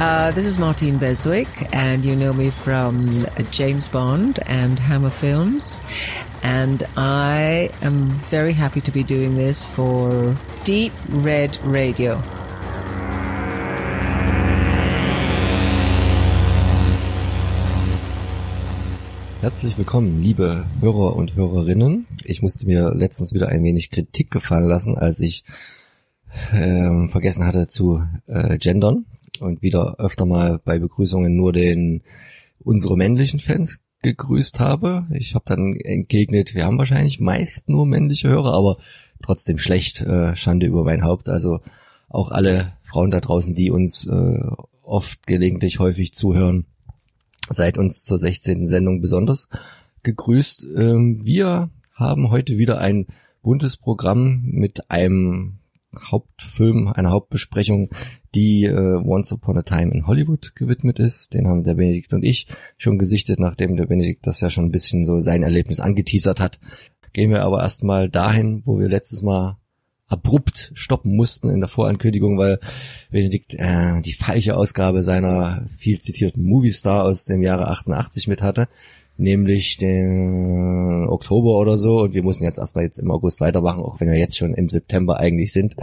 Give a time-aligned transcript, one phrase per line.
[0.00, 5.82] Uh, this is Martine Beswick, and you know me from James Bond and Hammer Films.
[6.42, 10.34] And I am very happy to be doing this for
[10.64, 12.18] Deep Red Radio.
[19.42, 22.06] Herzlich willkommen, liebe Hörer und Hörerinnen.
[22.24, 25.44] Ich musste mir letztens wieder ein wenig Kritik gefallen lassen, als ich
[26.52, 29.04] äh, vergessen hatte zu äh, gendern
[29.40, 32.02] und wieder öfter mal bei Begrüßungen nur den
[32.58, 35.06] unsere männlichen Fans gegrüßt habe.
[35.12, 38.78] Ich habe dann entgegnet, wir haben wahrscheinlich meist nur männliche Hörer, aber
[39.22, 41.28] trotzdem schlecht, äh, Schande über mein Haupt.
[41.28, 41.60] Also
[42.08, 44.50] auch alle Frauen da draußen, die uns äh,
[44.82, 46.66] oft gelegentlich häufig zuhören,
[47.48, 48.66] seid uns zur 16.
[48.66, 49.48] Sendung besonders
[50.02, 50.66] gegrüßt.
[50.76, 53.06] Ähm, wir haben heute wieder ein
[53.42, 55.59] buntes Programm mit einem
[55.98, 57.90] Hauptfilm, einer Hauptbesprechung,
[58.34, 61.34] die äh, Once Upon a Time in Hollywood gewidmet ist.
[61.34, 62.46] Den haben der Benedikt und ich
[62.78, 66.60] schon gesichtet, nachdem der Benedikt das ja schon ein bisschen so sein Erlebnis angeteasert hat.
[67.12, 69.56] Gehen wir aber erstmal dahin, wo wir letztes Mal
[70.06, 72.58] abrupt stoppen mussten in der Vorankündigung, weil
[73.10, 78.42] Benedikt äh, die falsche Ausgabe seiner viel zitierten Movie Star aus dem Jahre 88 mit
[78.42, 78.68] hatte,
[79.20, 84.00] nämlich den Oktober oder so und wir mussten jetzt erstmal jetzt im August weitermachen, auch
[84.00, 85.76] wenn wir jetzt schon im September eigentlich sind.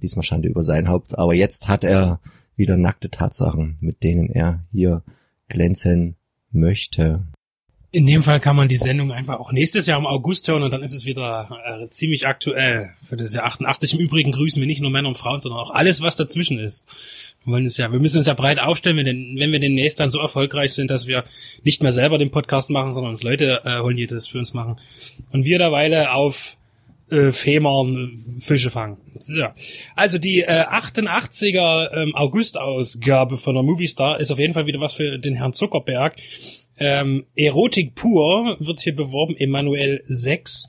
[0.00, 2.20] Diesmal Schande über sein Haupt, aber jetzt hat er
[2.56, 5.02] wieder nackte Tatsachen, mit denen er hier
[5.48, 6.16] glänzen
[6.52, 7.24] möchte.
[7.90, 10.72] In dem Fall kann man die Sendung einfach auch nächstes Jahr im August hören und
[10.72, 12.90] dann ist es wieder äh, ziemlich aktuell.
[13.00, 15.70] Für das Jahr 88 im Übrigen grüßen wir nicht nur Männer und Frauen, sondern auch
[15.70, 16.88] alles, was dazwischen ist.
[17.44, 20.10] Wir wollen es ja, wir müssen uns ja breit aufstellen, wenn, wenn wir demnächst dann
[20.10, 21.24] so erfolgreich sind, dass wir
[21.62, 24.54] nicht mehr selber den Podcast machen, sondern uns Leute äh, holen, die das für uns
[24.54, 24.80] machen.
[25.30, 26.56] Und wir derweile auf
[27.10, 28.96] äh, Fehmarn Fische fangen.
[29.18, 29.44] So.
[29.94, 34.80] Also die äh, 88er ähm, August-Ausgabe von der Movie Star ist auf jeden Fall wieder
[34.80, 36.16] was für den Herrn Zuckerberg.
[36.78, 40.68] Ähm, Erotik pur wird hier beworben, Emanuel 6,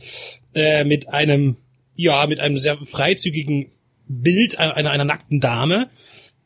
[0.54, 1.58] äh, mit einem,
[1.96, 3.68] ja, mit einem sehr freizügigen
[4.08, 5.90] Bild einer, einer nackten Dame,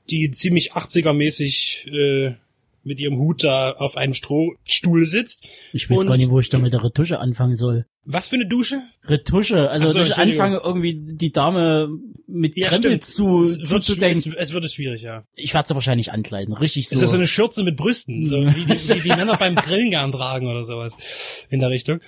[0.09, 2.35] die ziemlich 80er-mäßig äh,
[2.83, 5.47] mit ihrem Hut da auf einem Strohstuhl sitzt.
[5.73, 7.85] Ich weiß Und- gar nicht, wo ich da mit der Retusche anfangen soll.
[8.05, 8.81] Was für eine Dusche?
[9.05, 11.89] Retusche, also so, dass ich anfange, irgendwie die Dame
[12.25, 14.33] mit Ja, Krempel zu, es, wird, es, zuzudenken.
[14.35, 15.25] es wird schwierig, ja.
[15.35, 16.95] Ich werde sie wahrscheinlich ankleiden, richtig so.
[16.95, 19.91] Ist das so eine Schürze mit Brüsten, so wie die, wie die Männer beim Grillen
[19.91, 20.97] gern tragen oder sowas
[21.49, 21.99] in der Richtung.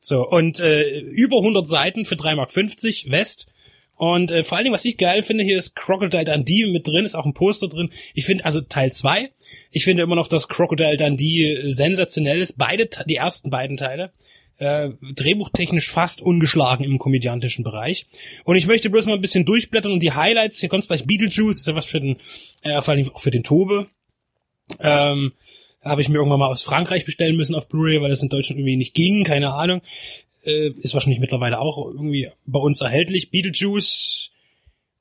[0.00, 3.46] So, und äh, über 100 Seiten für 3,50 Mark West.
[3.96, 7.04] Und äh, vor allen Dingen, was ich geil finde, hier ist Crocodile Dundee mit drin,
[7.04, 7.90] ist auch ein Poster drin.
[8.14, 9.30] Ich finde, also Teil 2,
[9.70, 12.58] ich finde immer noch, dass Crocodile Dundee äh, sensationell ist.
[12.58, 14.12] Beide, die ersten beiden Teile.
[14.56, 18.06] Äh, drehbuchtechnisch fast ungeschlagen im komödiantischen Bereich.
[18.44, 21.58] Und ich möchte bloß mal ein bisschen durchblättern und die Highlights, hier kommt gleich Beetlejuice,
[21.58, 22.18] ist ja was für den,
[22.62, 23.88] äh, vor Dingen auch für den Tobe.
[24.78, 25.32] Ähm,
[25.84, 28.58] habe ich mir irgendwann mal aus Frankreich bestellen müssen auf Blu-ray, weil das in Deutschland
[28.58, 29.82] irgendwie nicht ging, keine Ahnung.
[30.44, 33.30] Äh, ist wahrscheinlich mittlerweile auch irgendwie bei uns erhältlich.
[33.30, 34.30] Beetlejuice.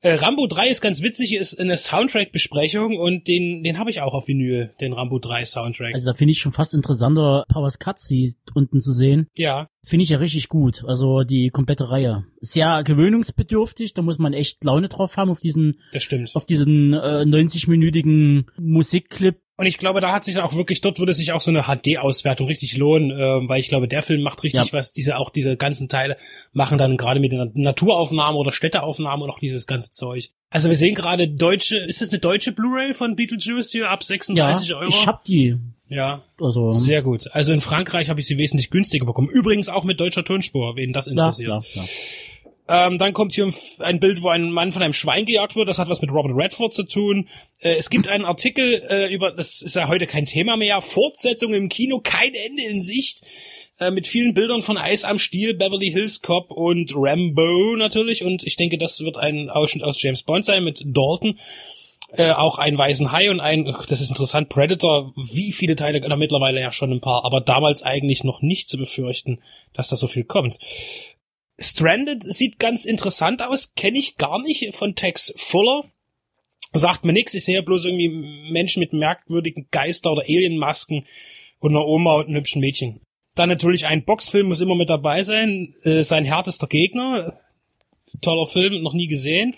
[0.01, 4.13] Äh, Rambo 3 ist ganz witzig, ist eine Soundtrack-Besprechung und den, den habe ich auch
[4.13, 5.93] auf Vinyl, den Rambo 3 Soundtrack.
[5.93, 9.27] Also da finde ich schon fast interessanter, Powers Cutsy unten zu sehen.
[9.35, 10.85] ja, Finde ich ja richtig gut.
[10.87, 12.23] Also die komplette Reihe.
[12.39, 16.31] Sehr gewöhnungsbedürftig, da muss man echt Laune drauf haben auf diesen, das stimmt.
[16.35, 19.41] auf diesen äh, 90-minütigen Musikclip.
[19.55, 21.63] Und ich glaube, da hat sich dann auch wirklich, dort würde sich auch so eine
[21.63, 24.73] HD-Auswertung richtig lohnen, äh, weil ich glaube, der Film macht richtig Ja.
[24.73, 26.17] was, diese, auch diese ganzen Teile
[26.53, 30.31] machen dann gerade mit den Naturaufnahmen oder Städteaufnahmen und auch dieses ganze Zeug.
[30.49, 34.69] Also wir sehen gerade deutsche, ist das eine deutsche Blu-ray von Beetlejuice hier ab 36
[34.69, 34.89] ja, Euro?
[34.89, 35.57] ich hab die.
[35.93, 37.27] Ja, Also sehr gut.
[37.31, 39.29] Also in Frankreich habe ich sie wesentlich günstiger bekommen.
[39.29, 41.49] Übrigens auch mit deutscher Tonspur, wen das ja, interessiert.
[41.49, 41.83] ja, ja.
[42.65, 45.67] Ähm, dann kommt hier ein, ein Bild, wo ein Mann von einem Schwein gejagt wird.
[45.67, 47.27] Das hat was mit Robert Redford zu tun.
[47.59, 51.53] Äh, es gibt einen Artikel äh, über, das ist ja heute kein Thema mehr, Fortsetzung
[51.53, 53.21] im Kino, kein Ende in Sicht.
[53.79, 58.23] Äh, mit vielen Bildern von Eis am Stiel, Beverly Hills Cop und Rambo natürlich.
[58.23, 61.39] Und ich denke, das wird ein Ausschnitt aus James Bond sein mit Dalton.
[62.15, 66.15] Äh, auch einen weißen Hai und ein, das ist interessant, Predator, wie viele Teile, na,
[66.15, 69.41] mittlerweile ja schon ein paar, aber damals eigentlich noch nicht zu befürchten,
[69.73, 70.59] dass da so viel kommt.
[71.59, 75.85] Stranded sieht ganz interessant aus, kenne ich gar nicht von Tex Fuller.
[76.71, 81.07] Sagt mir nix, ich sehe bloß irgendwie Menschen mit merkwürdigen Geister- oder Alienmasken
[81.59, 83.01] und einer Oma und einem hübschen Mädchen.
[83.33, 87.39] Dann natürlich ein Boxfilm muss immer mit dabei sein, äh, sein härtester Gegner.
[88.21, 89.55] Toller Film, noch nie gesehen.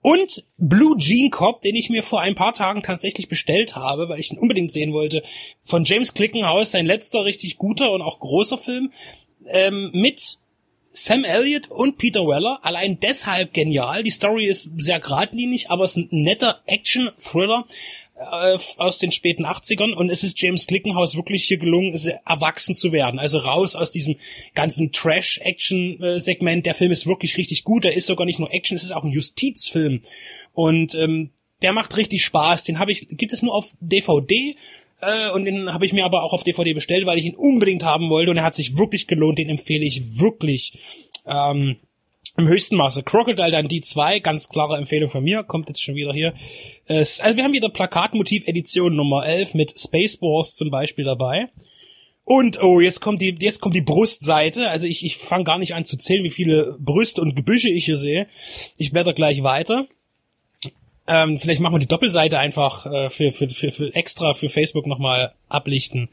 [0.00, 4.20] Und Blue Jean Cop, den ich mir vor ein paar Tagen tatsächlich bestellt habe, weil
[4.20, 5.22] ich ihn unbedingt sehen wollte.
[5.60, 8.92] Von James Clickenhaus, sein letzter richtig guter und auch großer Film.
[9.46, 10.38] Ähm, mit
[10.90, 12.60] Sam Elliott und Peter Weller.
[12.62, 14.02] Allein deshalb genial.
[14.02, 17.66] Die Story ist sehr geradlinig, aber es ist ein netter Action-Thriller.
[18.18, 22.92] Äh, aus den späten 80ern und es ist James Glickenhaus wirklich hier gelungen, erwachsen zu
[22.92, 23.18] werden.
[23.18, 24.16] Also raus aus diesem
[24.54, 26.66] ganzen Trash-Action-Segment.
[26.66, 27.84] Der Film ist wirklich richtig gut.
[27.84, 30.00] Er ist sogar nicht nur Action, es ist auch ein Justizfilm.
[30.52, 31.30] Und ähm,
[31.62, 32.64] der macht richtig Spaß.
[32.64, 34.56] Den habe ich, gibt es nur auf DVD.
[35.00, 37.84] Äh, und den habe ich mir aber auch auf DVD bestellt, weil ich ihn unbedingt
[37.84, 38.30] haben wollte.
[38.30, 39.38] Und er hat sich wirklich gelohnt.
[39.38, 40.78] Den empfehle ich wirklich.
[41.26, 41.76] Ähm,
[42.38, 43.02] im höchsten Maße.
[43.02, 46.34] Crocodile dann die zwei, ganz klare Empfehlung von mir, kommt jetzt schon wieder hier.
[46.88, 51.48] also wir haben wieder Plakatmotiv-Edition Nummer 11 mit Spaceballs zum Beispiel dabei.
[52.24, 54.68] Und oh, jetzt kommt die, jetzt kommt die Brustseite.
[54.68, 57.86] Also ich, ich fange gar nicht an zu zählen, wie viele Brüste und Gebüsche ich
[57.86, 58.28] hier sehe.
[58.76, 59.88] Ich blätter gleich weiter.
[61.08, 64.86] Ähm, vielleicht machen wir die Doppelseite einfach äh, für, für, für, für extra für Facebook
[64.86, 66.10] nochmal ablichten.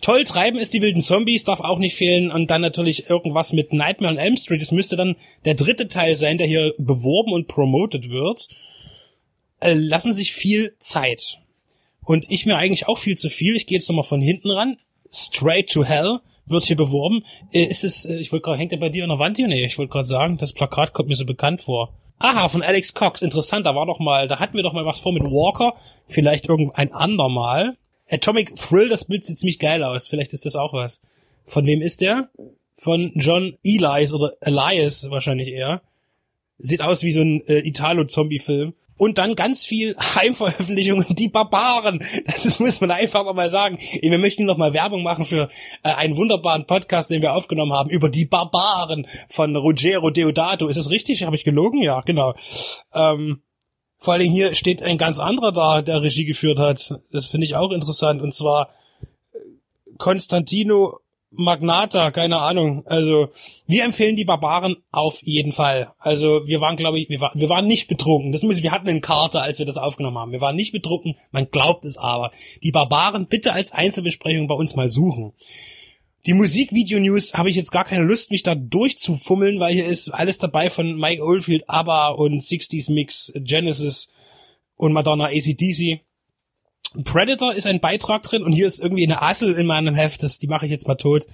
[0.00, 2.30] Toll treiben ist die wilden Zombies, darf auch nicht fehlen.
[2.30, 4.62] Und dann natürlich irgendwas mit Nightmare on Elm Street.
[4.62, 8.48] Das müsste dann der dritte Teil sein, der hier beworben und promoted wird.
[9.60, 11.38] Äh, lassen sich viel Zeit.
[12.04, 13.56] Und ich mir eigentlich auch viel zu viel.
[13.56, 14.78] Ich gehe jetzt nochmal von hinten ran.
[15.12, 17.24] Straight to Hell wird hier beworben.
[17.52, 19.48] Äh, ist es, äh, ich wollte gerade, hängt er bei dir an der Wand hier?
[19.48, 21.92] Nee, ich wollte gerade sagen, das Plakat kommt mir so bekannt vor.
[22.18, 23.22] Aha, von Alex Cox.
[23.22, 25.74] Interessant, da war doch mal, da hatten wir doch mal was vor mit Walker.
[26.06, 27.76] Vielleicht irgendein andermal.
[28.10, 30.08] Atomic Thrill, das Bild sieht ziemlich geil aus.
[30.08, 31.00] Vielleicht ist das auch was.
[31.44, 32.30] Von wem ist der?
[32.74, 35.82] Von John Elias oder Elias wahrscheinlich eher.
[36.58, 38.74] Sieht aus wie so ein äh, Italo-Zombie-Film.
[38.96, 42.04] Und dann ganz viel Heimveröffentlichungen, die Barbaren.
[42.26, 43.78] Das ist, muss man einfach noch mal sagen.
[43.78, 45.48] Wir möchten noch mal Werbung machen für
[45.82, 50.68] äh, einen wunderbaren Podcast, den wir aufgenommen haben, über die Barbaren von Ruggero Deodato.
[50.68, 51.24] Ist es richtig?
[51.24, 51.80] Habe ich gelogen?
[51.80, 52.34] Ja, genau.
[52.92, 53.40] Ähm,
[54.00, 56.98] vor allen hier steht ein ganz anderer da, der Regie geführt hat.
[57.12, 58.22] Das finde ich auch interessant.
[58.22, 58.70] Und zwar
[59.98, 61.00] Constantino
[61.32, 62.82] Magnata, keine Ahnung.
[62.86, 63.28] Also
[63.66, 65.92] wir empfehlen die Barbaren auf jeden Fall.
[65.98, 68.32] Also wir waren, glaube ich, wir, war, wir waren nicht betrunken.
[68.32, 70.32] Das muss, wir hatten eine Karte, als wir das aufgenommen haben.
[70.32, 71.16] Wir waren nicht betrunken.
[71.30, 72.32] Man glaubt es aber.
[72.62, 75.34] Die Barbaren bitte als Einzelbesprechung bei uns mal suchen.
[76.26, 80.38] Die Musikvideo-News habe ich jetzt gar keine Lust, mich da durchzufummeln, weil hier ist alles
[80.38, 84.10] dabei von Mike Oldfield, ABBA und 60s Mix, Genesis
[84.76, 86.00] und Madonna ACDC.
[87.04, 90.38] Predator ist ein Beitrag drin und hier ist irgendwie eine Assel in meinem Heft, das,
[90.38, 91.26] die mache ich jetzt mal tot.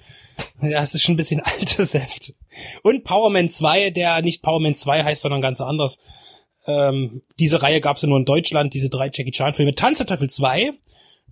[0.60, 2.34] Ja, es ist schon ein bisschen altes Heft.
[2.82, 5.98] Und Powerman 2, der nicht Powerman 2 heißt, sondern ganz anders.
[6.66, 9.74] Ähm, diese Reihe gab es ja nur in Deutschland, diese drei Jackie Chan Filme.
[9.74, 10.72] Tanz der Teufel 2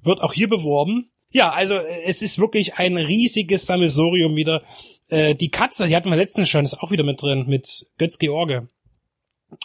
[0.03, 1.11] wird auch hier beworben.
[1.35, 4.63] Ja, also äh, es ist wirklich ein riesiges Sammelsorium wieder.
[5.09, 8.19] Äh, die Katze, die hatten wir letztens schon, ist auch wieder mit drin, mit Götz
[8.19, 8.69] George.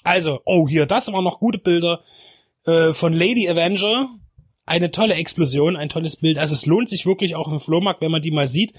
[0.04, 2.04] Also, oh hier, das waren noch gute Bilder
[2.66, 4.10] äh, von Lady Avenger.
[4.70, 6.38] Eine tolle Explosion, ein tolles Bild.
[6.38, 8.74] Also es lohnt sich wirklich auch im Flohmarkt, wenn man die mal sieht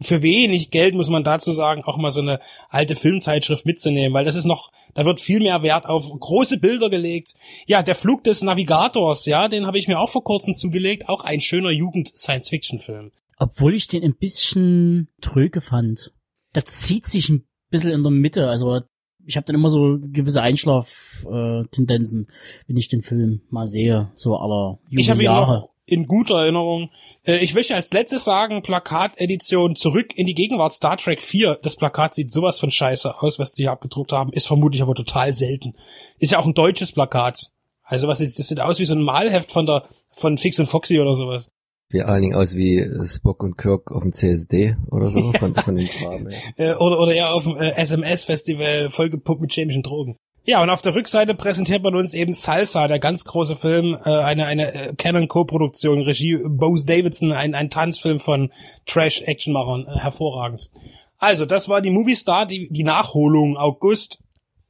[0.00, 4.24] für wenig Geld, muss man dazu sagen, auch mal so eine alte Filmzeitschrift mitzunehmen, weil
[4.24, 7.34] das ist noch, da wird viel mehr Wert auf große Bilder gelegt.
[7.66, 11.24] Ja, der Flug des Navigators, ja, den habe ich mir auch vor kurzem zugelegt, auch
[11.24, 13.12] ein schöner Jugend-Science-Fiction-Film.
[13.36, 16.12] Obwohl ich den ein bisschen tröge fand.
[16.54, 18.80] Da zieht sich ein bisschen in der Mitte, also
[19.26, 22.28] ich habe dann immer so gewisse Einschlaf-Tendenzen,
[22.66, 24.78] wenn ich den Film mal sehe, so aller.
[24.90, 26.90] Ich habe ihn noch in guter Erinnerung.
[27.24, 31.58] Äh, ich möchte als letztes sagen, Plakatedition zurück in die Gegenwart Star Trek 4.
[31.62, 34.94] Das Plakat sieht sowas von scheiße aus, was die hier abgedruckt haben, ist vermutlich aber
[34.94, 35.74] total selten.
[36.18, 37.50] Ist ja auch ein deutsches Plakat.
[37.82, 40.66] Also was ist, das sieht aus wie so ein Malheft von der, von Fix und
[40.66, 41.50] Foxy oder sowas.
[41.94, 45.76] Sieht allen Dingen aus wie Spock und Kirk auf dem CSD oder so, von, von
[45.76, 46.28] den Farben.
[46.56, 46.76] Ja.
[46.78, 50.18] oder, oder eher auf dem äh, SMS-Festival vollgepumpt mit chemischen Drogen.
[50.42, 54.10] Ja, und auf der Rückseite präsentiert man uns eben Salsa, der ganz große Film, äh,
[54.10, 58.50] eine, eine äh, Canon Co-Produktion, Regie Bose Davidson, ein, ein Tanzfilm von
[58.86, 60.72] Trash-Actionmachern, äh, hervorragend.
[61.18, 64.18] Also, das war die Movie Star, die, die Nachholung August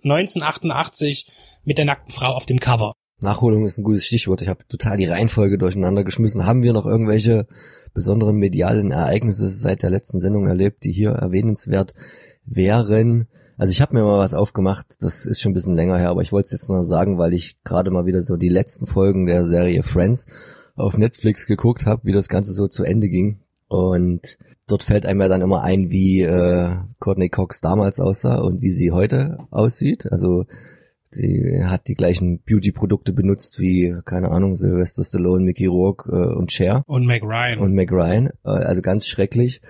[0.02, 1.26] 1988
[1.64, 2.92] mit der nackten Frau auf dem Cover.
[3.20, 4.42] Nachholung ist ein gutes Stichwort.
[4.42, 6.46] Ich habe total die Reihenfolge durcheinander geschmissen.
[6.46, 7.46] Haben wir noch irgendwelche
[7.94, 11.94] besonderen medialen Ereignisse seit der letzten Sendung erlebt, die hier erwähnenswert
[12.44, 13.28] wären?
[13.56, 16.22] Also ich habe mir mal was aufgemacht, das ist schon ein bisschen länger her, aber
[16.22, 19.26] ich wollte es jetzt noch sagen, weil ich gerade mal wieder so die letzten Folgen
[19.26, 20.26] der Serie Friends
[20.74, 23.40] auf Netflix geguckt habe, wie das Ganze so zu Ende ging.
[23.68, 28.60] Und dort fällt einem ja dann immer ein, wie äh, Courtney Cox damals aussah und
[28.60, 30.10] wie sie heute aussieht.
[30.10, 30.46] Also
[31.14, 36.52] sie hat die gleichen Beauty-Produkte benutzt wie, keine Ahnung, Sylvester Stallone, Mickey Rourke äh, und
[36.52, 36.82] Cher.
[36.86, 37.58] Und Meg Ryan.
[37.58, 38.28] Und Meg Ryan.
[38.44, 39.60] Äh, also ganz schrecklich.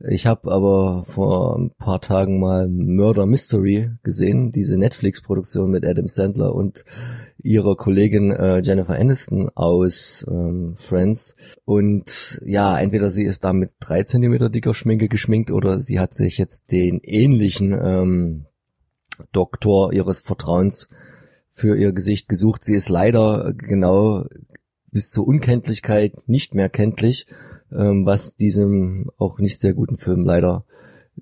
[0.00, 6.06] Ich habe aber vor ein paar Tagen mal Murder Mystery gesehen, diese Netflix-Produktion mit Adam
[6.06, 6.84] Sandler und
[7.42, 11.34] ihrer Kollegin äh, Jennifer Aniston aus ähm, Friends.
[11.64, 16.14] Und ja, entweder sie ist da mit drei Zentimeter dicker Schminke geschminkt oder sie hat
[16.14, 18.46] sich jetzt den ähnlichen ähm,
[19.32, 20.88] Doktor ihres Vertrauens
[21.50, 22.64] für ihr Gesicht gesucht.
[22.64, 24.24] Sie ist leider genau
[24.90, 27.26] bis zur Unkenntlichkeit nicht mehr kenntlich,
[27.72, 30.64] ähm, was diesem auch nicht sehr guten Film leider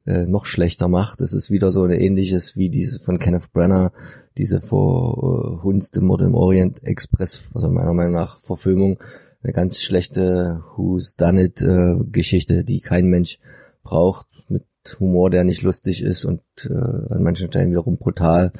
[0.04, 1.20] äh, noch schlechter macht.
[1.20, 3.92] Es ist wieder so eine ähnliches wie diese von Kenneth Brenner,
[4.36, 8.98] diese vor äh, Hunst im Mord im Orient Express, also meiner Meinung nach Verfilmung,
[9.42, 13.38] eine ganz schlechte Who's Done It äh, Geschichte, die kein Mensch
[13.82, 14.26] braucht,
[15.00, 18.52] Humor, der nicht lustig ist und äh, an manchen Stellen wiederum brutal.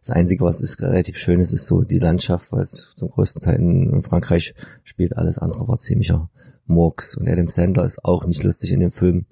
[0.00, 3.42] Das Einzige, was ist relativ schön ist, ist so die Landschaft, weil es zum größten
[3.42, 5.16] Teil in, in Frankreich spielt.
[5.16, 6.30] Alles andere war ziemlicher
[6.64, 7.16] Murks.
[7.16, 9.26] Und Adam Sandler ist auch nicht lustig in dem Film.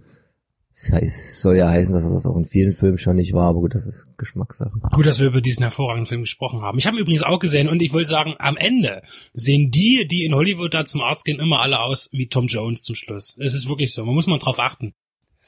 [0.74, 3.48] Das heißt, soll ja heißen, dass er das auch in vielen Filmen schon nicht war,
[3.48, 4.78] aber gut, das ist Geschmackssache.
[4.92, 6.78] Gut, dass wir über diesen hervorragenden Film gesprochen haben.
[6.78, 9.02] Ich habe ihn übrigens auch gesehen und ich wollte sagen, am Ende
[9.32, 12.84] sehen die, die in Hollywood da zum Arzt gehen, immer alle aus wie Tom Jones
[12.84, 13.34] zum Schluss.
[13.40, 14.92] Es ist wirklich so, man muss mal drauf achten.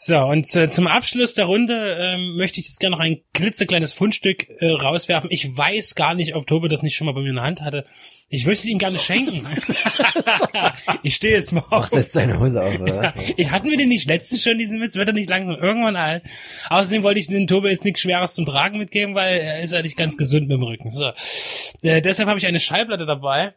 [0.03, 3.93] So, und äh, zum Abschluss der Runde ähm, möchte ich jetzt gerne noch ein klitzekleines
[3.93, 5.29] Fundstück äh, rauswerfen.
[5.31, 7.61] Ich weiß gar nicht, ob Tobe das nicht schon mal bei mir in der Hand
[7.61, 7.85] hatte.
[8.31, 9.35] Ich würde es ihm gerne schenken.
[11.03, 11.71] ich stehe jetzt mal auf.
[11.71, 13.15] Machst jetzt deine Hose auf, oder was?
[13.37, 14.95] Ich hatten wir den nicht letztens schon, diesen Witz?
[14.95, 16.23] Wird er nicht langsam irgendwann alt?
[16.71, 19.83] Außerdem wollte ich den Tobe jetzt nichts Schweres zum Tragen mitgeben, weil er ist ja
[19.83, 20.91] nicht ganz gesund mit dem Rücken.
[20.91, 21.13] So.
[21.83, 23.53] Äh, deshalb habe ich eine Schallplatte dabei.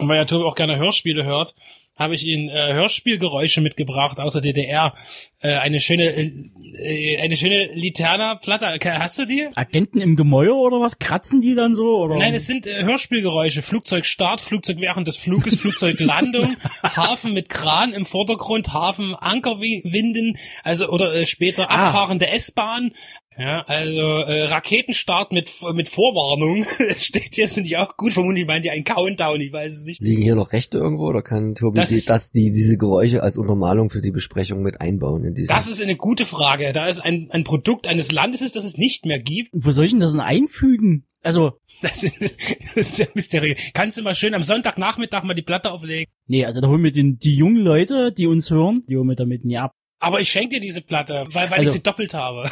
[0.00, 1.54] Und weil ja Tobi auch gerne Hörspiele hört,
[1.98, 4.94] habe ich Ihnen äh, Hörspielgeräusche mitgebracht aus der DDR.
[5.40, 8.66] Äh, eine schöne, äh, eine schöne Literna-Platte.
[8.98, 9.48] Hast du die?
[9.54, 10.98] Agenten im Gemäuer oder was?
[10.98, 11.98] Kratzen die dann so?
[11.98, 12.16] Oder?
[12.16, 13.60] Nein, es sind äh, Hörspielgeräusche.
[13.60, 21.14] Flugzeugstart, Flugzeug während des Fluges, Flugzeuglandung, Hafen mit Kran im Vordergrund, Hafen Ankerwinden, also oder
[21.14, 21.88] äh, später Ah.
[21.88, 22.92] abfahrende S-Bahn.
[23.38, 26.66] Ja, also äh, Raketenstart mit mit Vorwarnung
[26.98, 28.12] steht hier, das finde ich auch gut.
[28.12, 30.02] Vermutlich meint ihr ein Countdown, ich weiß es nicht.
[30.02, 33.36] Liegen hier noch Rechte irgendwo oder kann Tobi Das die, das, die, diese Geräusche als
[33.36, 35.48] Untermalung für die Besprechung mit einbauen in diese?
[35.48, 36.72] Das ist eine gute Frage.
[36.72, 39.50] Da es ein, ein Produkt eines Landes ist, das es nicht mehr gibt.
[39.52, 41.06] Wo soll ich denn das denn einfügen?
[41.22, 43.58] Also, Das ist, das ist sehr mysteriös.
[43.74, 46.06] Kannst du mal schön am Sonntagnachmittag mal die Platte auflegen.
[46.26, 49.16] nee, also da holen wir den, die jungen Leute, die uns hören, die holen wir
[49.16, 49.72] damit nie ab.
[50.02, 52.50] Aber ich schenke dir diese Platte, weil, weil Also- ich sie doppelt habe.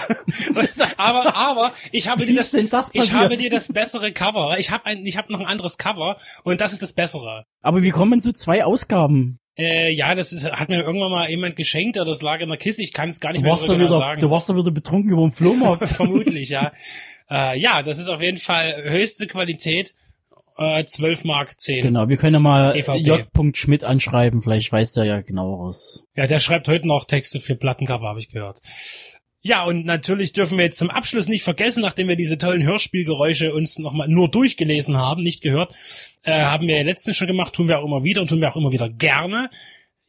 [0.98, 4.56] aber, aber ich habe dir denn das ich habe dir das bessere Cover.
[4.58, 7.44] Ich habe ein, ich habe noch ein anderes Cover und das ist das bessere.
[7.62, 9.38] Aber wie kommen zu zwei Ausgaben?
[9.56, 12.58] Äh, ja, das ist, hat mir irgendwann mal jemand geschenkt oder das lag in der
[12.58, 12.82] Kiste.
[12.82, 14.20] Ich kann es gar nicht Du mehr so genau wieder, sagen.
[14.20, 15.88] du warst da wieder betrunken über den Flohmarkt.
[15.88, 16.72] Vermutlich, ja.
[17.30, 19.94] Äh, ja, das ist auf jeden Fall höchste Qualität.
[20.58, 21.82] Äh, 12 Mark 10.
[21.82, 22.98] genau, wir können ja mal EVP.
[22.98, 23.56] J.
[23.56, 26.04] Schmidt anschreiben, vielleicht weiß der ja genaueres.
[26.16, 28.60] Ja, der schreibt heute noch Texte für Plattencover, habe ich gehört.
[29.40, 33.54] Ja, und natürlich dürfen wir jetzt zum Abschluss nicht vergessen, nachdem wir diese tollen Hörspielgeräusche
[33.54, 35.74] uns nochmal nur durchgelesen haben, nicht gehört,
[36.24, 38.50] äh, haben wir ja letztens schon gemacht, tun wir auch immer wieder und tun wir
[38.50, 39.48] auch immer wieder gerne.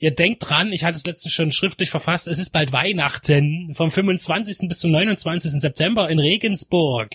[0.01, 3.91] Ihr denkt dran, ich hatte es letztens schon schriftlich verfasst, es ist bald Weihnachten vom
[3.91, 4.69] 25.
[4.69, 5.51] bis zum 29.
[5.59, 7.09] September in Regensburg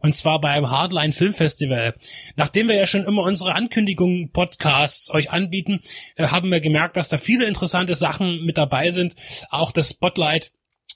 [0.00, 1.94] und zwar beim Hardline Film Festival.
[2.36, 5.80] Nachdem wir ja schon immer unsere Ankündigungen Podcasts euch anbieten,
[6.16, 9.16] äh, haben wir gemerkt, dass da viele interessante Sachen mit dabei sind,
[9.50, 10.50] auch das Spotlight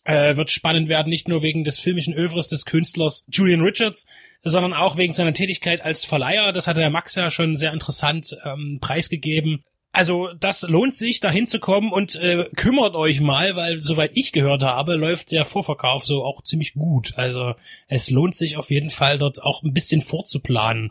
[0.04, 4.06] äh, wird spannend werden, nicht nur wegen des filmischen Övres des Künstlers Julian Richards,
[4.40, 6.52] sondern auch wegen seiner Tätigkeit als Verleiher.
[6.52, 9.62] Das hatte der Max ja schon sehr interessant ähm, preisgegeben.
[9.94, 14.64] Also das lohnt sich, da hinzukommen und äh, kümmert euch mal, weil soweit ich gehört
[14.64, 17.12] habe, läuft der Vorverkauf so auch ziemlich gut.
[17.14, 17.54] Also
[17.86, 20.90] es lohnt sich auf jeden Fall dort auch ein bisschen vorzuplanen.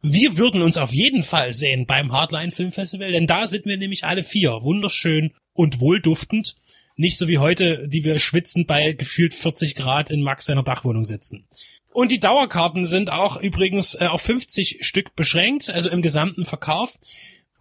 [0.00, 3.78] Wir würden uns auf jeden Fall sehen beim Hardline Film Festival, denn da sind wir
[3.78, 6.54] nämlich alle vier wunderschön und wohlduftend.
[6.94, 11.04] Nicht so wie heute, die wir schwitzend bei gefühlt 40 Grad in Max seiner Dachwohnung
[11.04, 11.48] sitzen.
[11.92, 16.94] Und die Dauerkarten sind auch übrigens äh, auf 50 Stück beschränkt, also im gesamten Verkauf.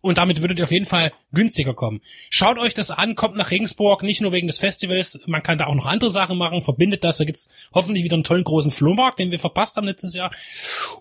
[0.06, 2.00] Und damit würdet ihr auf jeden Fall günstiger kommen.
[2.30, 5.66] Schaut euch das an, kommt nach Regensburg, nicht nur wegen des Festivals, man kann da
[5.66, 9.18] auch noch andere Sachen machen, verbindet das, da gibt's hoffentlich wieder einen tollen großen Flohmarkt,
[9.18, 10.32] den wir verpasst haben letztes Jahr.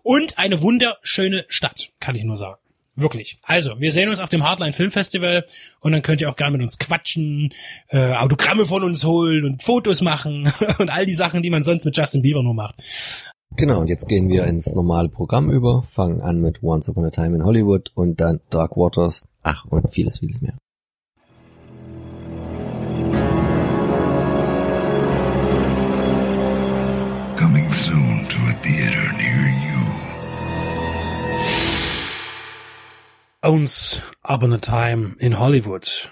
[0.02, 2.58] Und eine wunderschöne Stadt, kann ich nur sagen.
[2.96, 3.36] Wirklich.
[3.42, 5.44] Also, wir sehen uns auf dem Hardline Film Festival
[5.80, 7.52] und dann könnt ihr auch gerne mit uns quatschen,
[7.88, 11.84] äh, Autogramme von uns holen und Fotos machen und all die Sachen, die man sonst
[11.84, 12.76] mit Justin Bieber nur macht.
[13.56, 17.10] Genau, und jetzt gehen wir ins normale Programm über, fangen an mit Once Upon a
[17.10, 20.58] Time in Hollywood und dann Dark Waters, ach und vieles, vieles mehr.
[27.38, 29.78] Coming soon to a theater near you.
[33.44, 36.10] Once Upon a Time in Hollywood.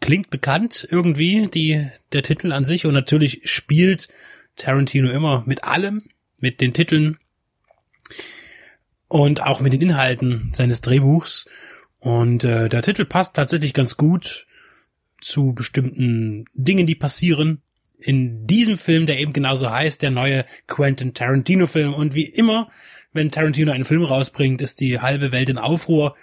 [0.00, 2.84] Klingt bekannt irgendwie, die, der Titel an sich.
[2.84, 4.08] Und natürlich spielt
[4.56, 6.02] Tarantino immer mit allem,
[6.38, 7.16] mit den Titeln
[9.08, 11.46] und auch mit den Inhalten seines Drehbuchs.
[11.98, 14.46] Und äh, der Titel passt tatsächlich ganz gut
[15.20, 17.62] zu bestimmten Dingen, die passieren
[17.98, 21.94] in diesem Film, der eben genauso heißt, der neue Quentin Tarantino-Film.
[21.94, 22.68] Und wie immer
[23.16, 26.14] wenn Tarantino einen Film rausbringt, ist die halbe Welt in Aufruhr.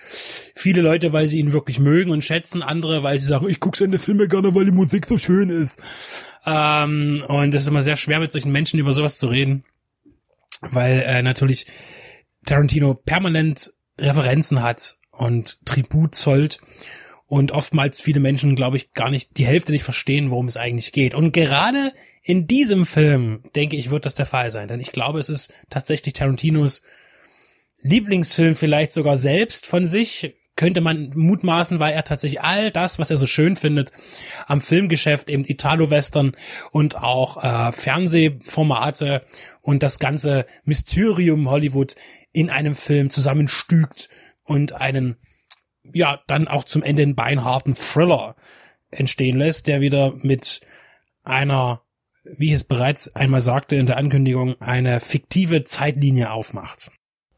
[0.55, 3.77] Viele Leute, weil sie ihn wirklich mögen und schätzen, andere, weil sie sagen, ich gucke
[3.77, 5.81] seine Filme gerne, weil die Musik so schön ist.
[6.45, 9.63] Ähm, und es ist immer sehr schwer, mit solchen Menschen über sowas zu reden,
[10.61, 11.67] weil äh, natürlich
[12.45, 16.59] Tarantino permanent Referenzen hat und Tribut zollt
[17.25, 20.91] und oftmals viele Menschen, glaube ich, gar nicht die Hälfte nicht verstehen, worum es eigentlich
[20.91, 21.15] geht.
[21.15, 25.19] Und gerade in diesem Film, denke ich, wird das der Fall sein, denn ich glaube,
[25.19, 26.83] es ist tatsächlich Tarantinos
[27.81, 33.09] Lieblingsfilm vielleicht sogar selbst von sich, könnte man mutmaßen, weil er tatsächlich all das, was
[33.09, 33.91] er so schön findet,
[34.45, 36.33] am Filmgeschäft, eben Italo-Western
[36.71, 39.23] und auch äh, Fernsehformate
[39.61, 41.95] und das ganze Mysterium Hollywood
[42.31, 44.09] in einem Film zusammenstügt
[44.43, 45.17] und einen,
[45.83, 48.35] ja, dann auch zum Ende einen beinharten Thriller
[48.91, 50.61] entstehen lässt, der wieder mit
[51.23, 51.81] einer,
[52.23, 56.91] wie ich es bereits einmal sagte in der Ankündigung, eine fiktive Zeitlinie aufmacht.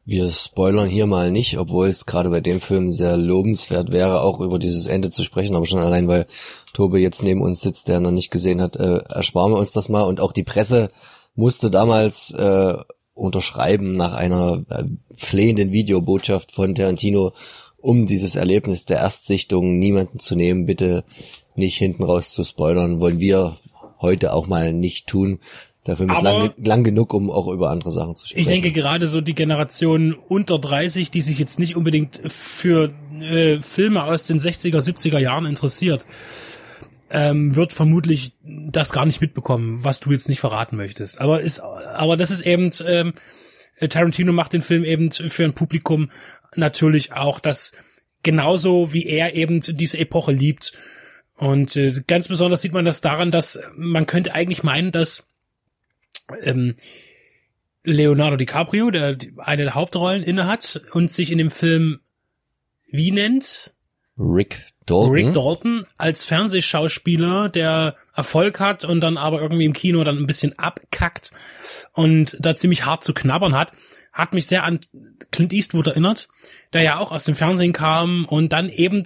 [0.08, 4.40] Wir spoilern hier mal nicht, obwohl es gerade bei dem Film sehr lobenswert wäre, auch
[4.40, 6.28] über dieses Ende zu sprechen, aber schon allein, weil
[6.74, 9.90] Tobe jetzt neben uns sitzt, der noch nicht gesehen hat, äh, ersparen wir uns das
[9.90, 10.04] mal.
[10.04, 10.92] Und auch die Presse
[11.34, 12.76] musste damals äh,
[13.16, 14.84] unterschreiben nach einer äh,
[15.16, 17.34] flehenden Videobotschaft von Tarantino,
[17.78, 21.04] um dieses Erlebnis der Erstsichtung niemanden zu nehmen, bitte
[21.56, 23.58] nicht hinten raus zu spoilern, wollen wir
[24.02, 25.40] heute auch mal nicht tun.
[25.88, 28.42] Der Film ist lang, lang, genug, um auch über andere Sachen zu sprechen.
[28.42, 33.60] Ich denke gerade so die Generation unter 30, die sich jetzt nicht unbedingt für äh,
[33.60, 36.08] Filme aus den 60er, 70er Jahren interessiert,
[37.12, 41.22] ähm, wird vermutlich das gar nicht mitbekommen, was du jetzt nicht verraten möchtest.
[41.22, 43.14] Aber ist, aber das ist eben, ähm,
[43.90, 46.10] Tarantino macht den Film eben für ein Publikum
[46.56, 47.74] natürlich auch, das
[48.24, 50.74] genauso wie er eben diese Epoche liebt.
[51.38, 55.30] Und äh, ganz besonders sieht man das daran, dass man könnte eigentlich meinen, dass
[56.42, 56.76] ähm,
[57.84, 62.00] Leonardo DiCaprio, der eine der Hauptrollen innehat und sich in dem Film
[62.88, 63.74] wie nennt?
[64.18, 65.12] Rick Dalton.
[65.12, 70.28] Rick Dalton als Fernsehschauspieler, der Erfolg hat und dann aber irgendwie im Kino dann ein
[70.28, 71.32] bisschen abkackt
[71.94, 73.72] und da ziemlich hart zu knabbern hat,
[74.14, 74.80] hat mich sehr an
[75.32, 76.30] Clint Eastwood erinnert,
[76.74, 79.04] der ja auch aus dem Fernsehen kam und dann eben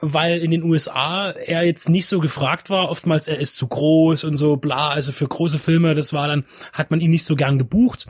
[0.00, 2.90] weil in den USA er jetzt nicht so gefragt war.
[2.90, 4.90] Oftmals er ist zu groß und so bla.
[4.90, 8.06] Also für große Filme, das war dann, hat man ihn nicht so gern gebucht,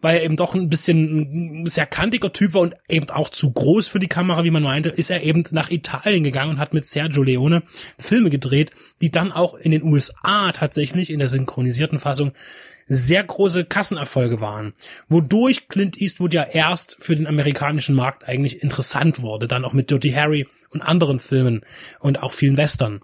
[0.00, 3.52] weil er eben doch ein bisschen ein sehr kantiger Typ war und eben auch zu
[3.52, 6.74] groß für die Kamera, wie man meinte, ist er eben nach Italien gegangen und hat
[6.74, 7.62] mit Sergio Leone
[7.98, 12.32] Filme gedreht, die dann auch in den USA tatsächlich in der synchronisierten Fassung
[12.86, 14.74] sehr große Kassenerfolge waren,
[15.08, 19.90] wodurch Clint Eastwood ja erst für den amerikanischen Markt eigentlich interessant wurde, dann auch mit
[19.90, 21.62] Dirty Harry und anderen Filmen
[22.00, 23.00] und auch vielen Western.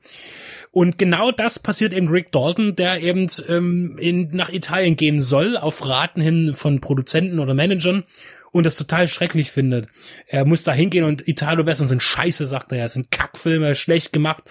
[0.73, 5.57] Und genau das passiert eben Rick Dalton, der eben ähm, in, nach Italien gehen soll,
[5.57, 8.05] auf Raten hin von Produzenten oder Managern
[8.53, 9.89] und das total schrecklich findet.
[10.27, 12.79] Er muss da hingehen und Italo-Western sind scheiße, sagt er.
[12.79, 14.45] ja, sind Kackfilme, schlecht gemacht.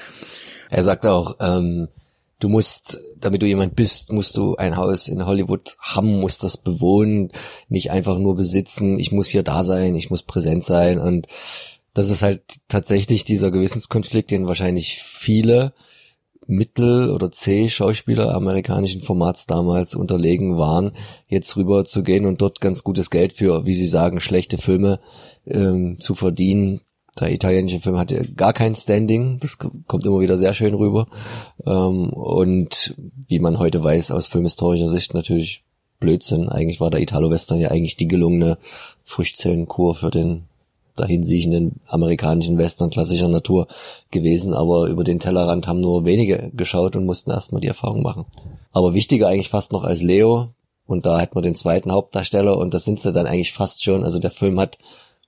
[0.70, 1.88] Er sagt auch, ähm,
[2.40, 6.58] du musst, damit du jemand bist, musst du ein Haus in Hollywood haben, musst das
[6.58, 7.32] bewohnen,
[7.68, 9.00] nicht einfach nur besitzen.
[9.00, 11.28] Ich muss hier da sein, ich muss präsent sein und
[11.94, 15.74] das ist halt tatsächlich dieser Gewissenskonflikt, den wahrscheinlich viele
[16.48, 20.94] Mittel- oder C-Schauspieler amerikanischen Formats damals unterlegen waren,
[21.28, 25.00] jetzt rüber zu gehen und dort ganz gutes Geld für, wie sie sagen, schlechte Filme
[25.46, 26.82] ähm, zu verdienen,
[27.20, 31.08] der italienische Film hatte gar kein Standing, das kommt immer wieder sehr schön rüber.
[31.66, 32.96] Ähm, und
[33.28, 35.64] wie man heute weiß, aus filmhistorischer Sicht natürlich
[36.00, 36.50] Blödsinn.
[36.50, 38.58] Eigentlich war der Italo-Western ja eigentlich die gelungene
[39.04, 40.49] Frischzellenkur für den
[41.00, 43.68] dahinsiechenden amerikanischen Western klassischer Natur
[44.12, 48.26] gewesen, aber über den Tellerrand haben nur wenige geschaut und mussten erstmal die Erfahrung machen.
[48.72, 50.50] Aber wichtiger eigentlich fast noch als Leo,
[50.86, 54.04] und da hat man den zweiten Hauptdarsteller und das sind sie dann eigentlich fast schon.
[54.04, 54.80] Also der Film hat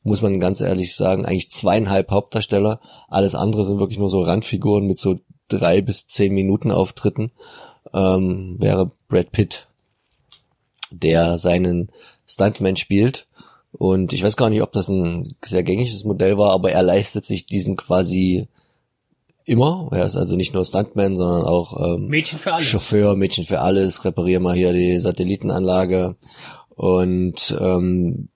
[0.03, 2.79] muss man ganz ehrlich sagen, eigentlich zweieinhalb Hauptdarsteller.
[3.07, 7.31] Alles andere sind wirklich nur so Randfiguren mit so drei bis zehn Minuten Auftritten.
[7.93, 9.67] Ähm, wäre Brad Pitt,
[10.91, 11.89] der seinen
[12.25, 13.27] Stuntman spielt.
[13.71, 17.25] Und ich weiß gar nicht, ob das ein sehr gängiges Modell war, aber er leistet
[17.25, 18.47] sich diesen quasi
[19.45, 19.89] immer.
[19.91, 22.39] Er ist also nicht nur Stuntman, sondern auch ähm, Mädchen.
[22.39, 26.15] Chauffeur, Mädchen für alles, reparier mal hier die Satellitenanlage.
[26.75, 28.29] Und ähm,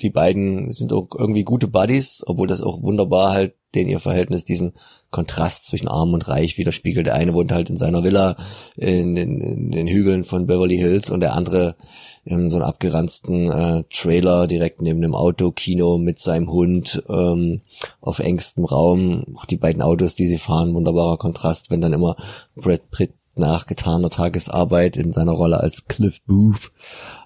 [0.00, 4.44] die beiden sind auch irgendwie gute Buddies, obwohl das auch wunderbar halt den ihr Verhältnis
[4.44, 4.72] diesen
[5.10, 7.06] Kontrast zwischen arm und reich widerspiegelt.
[7.06, 8.36] Der eine wohnt halt in seiner Villa
[8.76, 11.76] in den, in den Hügeln von Beverly Hills und der andere
[12.24, 17.62] in so einem abgeranzten äh, Trailer direkt neben dem Autokino mit seinem Hund ähm,
[18.00, 19.24] auf engstem Raum.
[19.34, 22.16] Auch die beiden Autos, die sie fahren, wunderbarer Kontrast, wenn dann immer
[22.54, 26.72] Brad Pitt nach getaner Tagesarbeit in seiner Rolle als Cliff Booth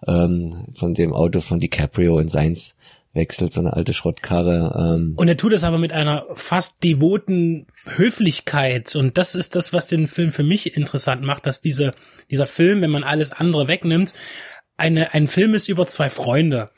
[0.06, 2.76] ähm, von dem Auto von DiCaprio in seins
[3.12, 4.96] wechselt, so eine alte Schrottkarre.
[4.96, 5.14] Ähm.
[5.16, 8.94] Und er tut es aber mit einer fast devoten Höflichkeit.
[8.96, 11.94] Und das ist das, was den Film für mich interessant macht, dass diese,
[12.30, 14.14] dieser Film, wenn man alles andere wegnimmt,
[14.76, 16.70] eine, ein Film ist über zwei Freunde.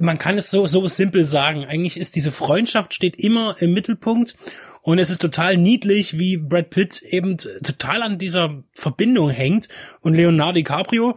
[0.00, 1.64] Man kann es so, so simpel sagen.
[1.64, 4.36] Eigentlich ist diese Freundschaft steht immer im Mittelpunkt.
[4.82, 9.70] Und es ist total niedlich, wie Brad Pitt eben total an dieser Verbindung hängt
[10.02, 11.16] und Leonardo DiCaprio,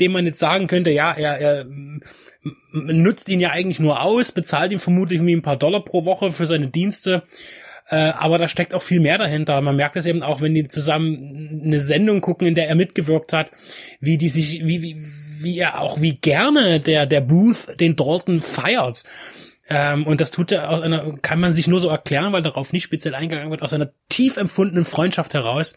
[0.00, 1.66] dem man jetzt sagen könnte, ja, er, er
[2.72, 6.32] nutzt ihn ja eigentlich nur aus, bezahlt ihm vermutlich irgendwie ein paar Dollar pro Woche
[6.32, 7.22] für seine Dienste.
[7.88, 9.60] Äh, aber da steckt auch viel mehr dahinter.
[9.60, 13.32] Man merkt es eben auch, wenn die zusammen eine Sendung gucken, in der er mitgewirkt
[13.32, 13.52] hat,
[14.00, 15.02] wie die sich, wie, wie,
[15.40, 19.04] wie er auch, wie gerne der, der Booth den Dalton feiert.
[19.68, 22.72] Ähm, und das tut er aus einer, kann man sich nur so erklären, weil darauf
[22.72, 25.74] nicht speziell eingegangen wird, aus einer tief empfundenen Freundschaft heraus,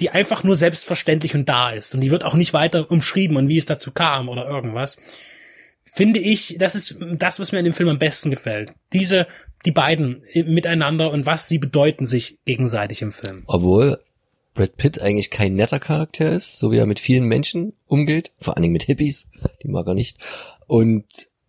[0.00, 1.94] die einfach nur selbstverständlich und da ist.
[1.94, 4.98] Und die wird auch nicht weiter umschrieben und wie es dazu kam oder irgendwas
[5.84, 8.72] finde ich, das ist das, was mir an dem Film am besten gefällt.
[8.92, 9.26] Diese,
[9.64, 13.42] die beiden miteinander und was sie bedeuten sich gegenseitig im Film.
[13.46, 13.98] Obwohl
[14.54, 18.56] Brad Pitt eigentlich kein netter Charakter ist, so wie er mit vielen Menschen umgeht, vor
[18.56, 19.26] allen Dingen mit Hippies,
[19.62, 20.18] die mag er nicht.
[20.66, 21.04] Und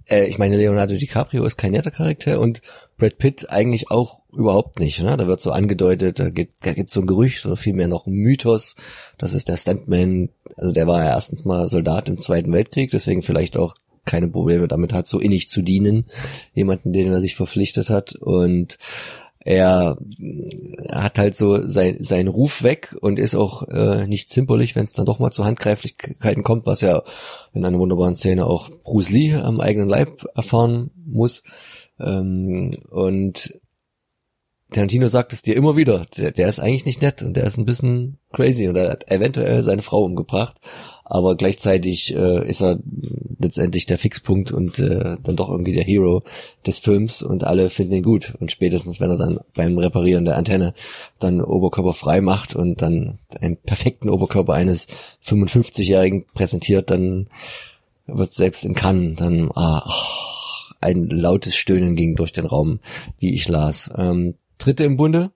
[0.09, 2.61] äh, ich meine, Leonardo DiCaprio ist kein netter Charakter und
[2.97, 5.01] Brad Pitt eigentlich auch überhaupt nicht.
[5.01, 5.17] Ne?
[5.17, 8.13] Da wird so angedeutet, da gibt da gibt's so ein Gerücht oder vielmehr noch ein
[8.13, 8.75] Mythos,
[9.17, 13.23] das ist der Stuntman, also der war ja erstens mal Soldat im Zweiten Weltkrieg, deswegen
[13.23, 16.05] vielleicht auch keine Probleme damit hat, so innig zu dienen,
[16.53, 18.77] jemanden, den er sich verpflichtet hat und
[19.43, 19.97] er
[20.91, 24.93] hat halt so sein, seinen Ruf weg und ist auch äh, nicht zimperlich, wenn es
[24.93, 27.03] dann doch mal zu Handgreiflichkeiten kommt, was er
[27.53, 31.41] in einer wunderbaren Szene auch Bruce Lee am eigenen Leib erfahren muss.
[31.99, 33.59] Ähm, und
[34.71, 37.57] Tarantino sagt es dir immer wieder, der, der ist eigentlich nicht nett und der ist
[37.57, 40.57] ein bisschen crazy und er hat eventuell seine Frau umgebracht,
[41.03, 42.79] aber gleichzeitig äh, ist er
[43.37, 46.23] letztendlich der Fixpunkt und äh, dann doch irgendwie der Hero
[46.65, 50.37] des Films und alle finden ihn gut und spätestens wenn er dann beim Reparieren der
[50.37, 50.73] Antenne
[51.19, 54.87] dann Oberkörper frei macht und dann einen perfekten Oberkörper eines
[55.25, 57.27] 55-Jährigen präsentiert, dann
[58.07, 59.83] wird selbst in Cannes dann ah,
[60.79, 62.79] ein lautes Stöhnen ging durch den Raum,
[63.19, 63.91] wie ich las.
[63.97, 65.31] Ähm, Dritte im Bunde,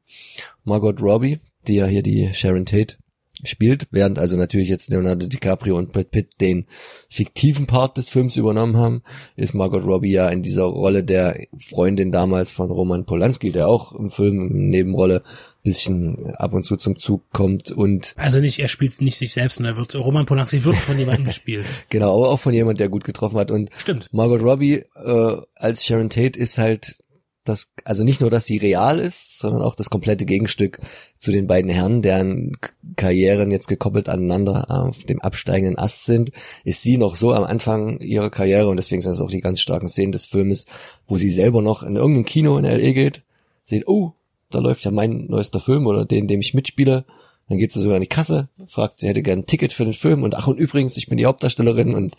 [0.64, 2.98] Margot Robbie, die ja hier die Sharon Tate
[3.44, 6.66] spielt, während also natürlich jetzt Leonardo DiCaprio und Brad Pitt den
[7.10, 9.04] fiktiven Part des Films übernommen haben,
[9.36, 13.94] ist Margot Robbie ja in dieser Rolle der Freundin damals von Roman Polanski, der auch
[13.94, 15.24] im Film in Nebenrolle
[15.64, 19.60] bisschen ab und zu zum Zug kommt und also nicht er spielt nicht sich selbst,
[19.60, 21.66] er wird Roman Polanski wird von jemandem gespielt.
[21.90, 24.08] genau, aber auch von jemand, der gut getroffen hat und Stimmt.
[24.12, 26.98] Margot Robbie äh, als Sharon Tate ist halt
[27.46, 30.80] das, also nicht nur, dass sie real ist, sondern auch das komplette Gegenstück
[31.18, 32.54] zu den beiden Herren, deren
[32.96, 36.32] Karrieren jetzt gekoppelt aneinander auf dem absteigenden Ast sind,
[36.64, 39.62] ist sie noch so am Anfang ihrer Karriere und deswegen sind es auch die ganz
[39.62, 40.66] starken Szenen des Filmes,
[41.08, 42.92] wo sie selber noch in irgendein Kino in L.A.
[42.92, 43.22] geht,
[43.64, 44.14] sieht, oh,
[44.50, 47.06] da läuft ja mein neuester Film oder den, dem ich mitspiele,
[47.48, 49.94] dann geht sie sogar an die Kasse, fragt, sie hätte gern ein Ticket für den
[49.94, 52.16] Film und ach und übrigens, ich bin die Hauptdarstellerin und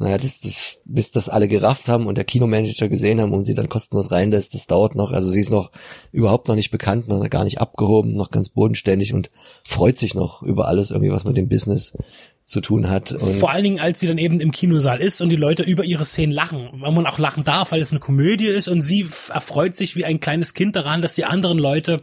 [0.00, 3.52] naja, das, das, bis das alle gerafft haben und der Kinomanager gesehen haben und sie
[3.52, 5.12] dann kostenlos reinlässt, das dauert noch.
[5.12, 5.70] Also sie ist noch
[6.10, 9.30] überhaupt noch nicht bekannt, noch gar nicht abgehoben, noch ganz bodenständig und
[9.62, 11.92] freut sich noch über alles irgendwie, was mit dem Business
[12.46, 13.12] zu tun hat.
[13.12, 15.84] Und Vor allen Dingen, als sie dann eben im Kinosaal ist und die Leute über
[15.84, 19.06] ihre Szenen lachen, weil man auch lachen darf, weil es eine Komödie ist und sie
[19.28, 22.00] erfreut sich wie ein kleines Kind daran, dass die anderen Leute,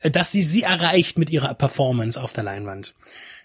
[0.00, 2.94] äh, dass sie sie erreicht mit ihrer Performance auf der Leinwand.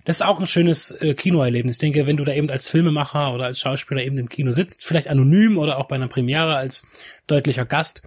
[0.05, 1.75] Das ist auch ein schönes äh, Kinoerlebnis.
[1.75, 4.85] Ich denke, wenn du da eben als Filmemacher oder als Schauspieler eben im Kino sitzt,
[4.85, 6.83] vielleicht anonym oder auch bei einer Premiere als
[7.25, 8.03] deutlicher Gast,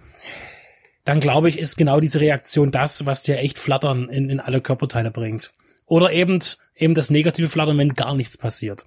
[1.03, 4.61] dann glaube ich, ist genau diese Reaktion das, was dir echt Flattern in, in alle
[4.61, 5.51] Körperteile bringt.
[5.85, 6.39] Oder eben,
[6.75, 8.85] eben das negative Flattern, wenn gar nichts passiert.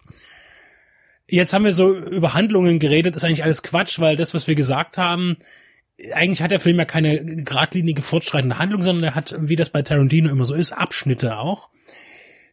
[1.28, 4.54] Jetzt haben wir so über Handlungen geredet, ist eigentlich alles Quatsch, weil das, was wir
[4.54, 5.36] gesagt haben,
[6.14, 9.82] eigentlich hat der Film ja keine geradlinige fortschreitende Handlung, sondern er hat, wie das bei
[9.82, 11.68] Tarantino immer so ist, Abschnitte auch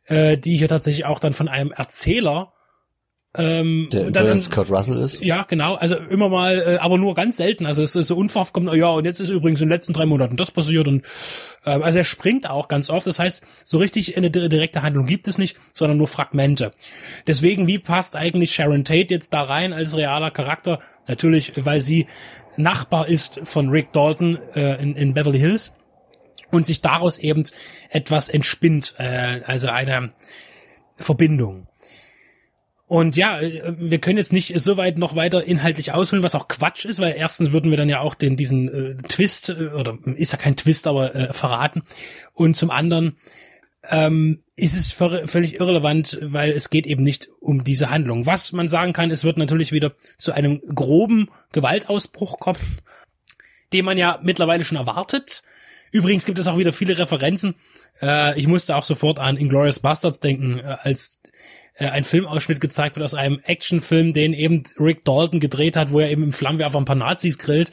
[0.10, 2.54] äh, die hier tatsächlich auch dann von einem Erzähler
[3.38, 5.22] ähm, der übrigens Kurt Russell ist.
[5.24, 5.76] Ja, genau.
[5.76, 7.68] Also immer mal, äh, aber nur ganz selten.
[7.68, 10.08] Also es ist so unverhofft kommt, ja, und jetzt ist übrigens in den letzten drei
[10.08, 11.06] Monaten das passiert und
[11.64, 13.06] äh, also er springt auch ganz oft.
[13.06, 16.72] Das heißt, so richtig eine direkte Handlung gibt es nicht, sondern nur Fragmente.
[17.28, 20.80] Deswegen, wie passt eigentlich Sharon Tate jetzt da rein als realer Charakter?
[21.08, 22.08] Natürlich, weil sie
[22.58, 25.72] Nachbar ist von Rick Dalton äh, in, in Beverly Hills
[26.52, 27.44] und sich daraus eben
[27.90, 30.14] etwas entspinnt, äh, also eine
[30.96, 31.68] Verbindung.
[32.90, 36.48] Und ja, äh, wir können jetzt nicht so weit noch weiter inhaltlich ausholen, was auch
[36.48, 39.98] Quatsch ist, weil erstens würden wir dann ja auch den diesen äh, Twist äh, oder
[40.16, 41.84] ist ja kein Twist, aber äh, verraten.
[42.34, 43.16] Und zum anderen
[43.88, 48.26] ähm, ist es völlig irrelevant, weil es geht eben nicht um diese Handlung.
[48.26, 52.60] Was man sagen kann, es wird natürlich wieder zu einem groben Gewaltausbruch kommen,
[53.72, 55.44] den man ja mittlerweile schon erwartet.
[55.92, 57.56] Übrigens gibt es auch wieder viele Referenzen.
[58.02, 61.20] Äh, ich musste auch sofort an Inglourious Bastards denken, äh, als
[61.76, 66.00] äh, ein Filmausschnitt gezeigt wird aus einem Actionfilm, den eben Rick Dalton gedreht hat, wo
[66.00, 67.72] er eben im Flammenwerfer ein paar Nazis grillt.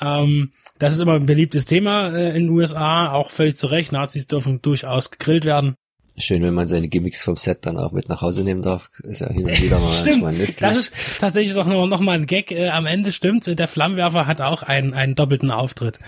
[0.00, 3.92] Ähm, das ist immer ein beliebtes Thema äh, in den USA, auch völlig zu Recht.
[3.92, 5.74] Nazis dürfen durchaus gegrillt werden.
[6.16, 8.90] Schön, wenn man seine Gimmicks vom Set dann auch mit nach Hause nehmen darf.
[9.04, 10.24] Ist ja hin und wieder mal, stimmt.
[10.38, 10.58] nützlich.
[10.58, 13.46] Das ist tatsächlich doch noch, noch mal ein Gag äh, am Ende, stimmt.
[13.46, 15.98] Der Flammenwerfer hat auch einen, einen doppelten Auftritt.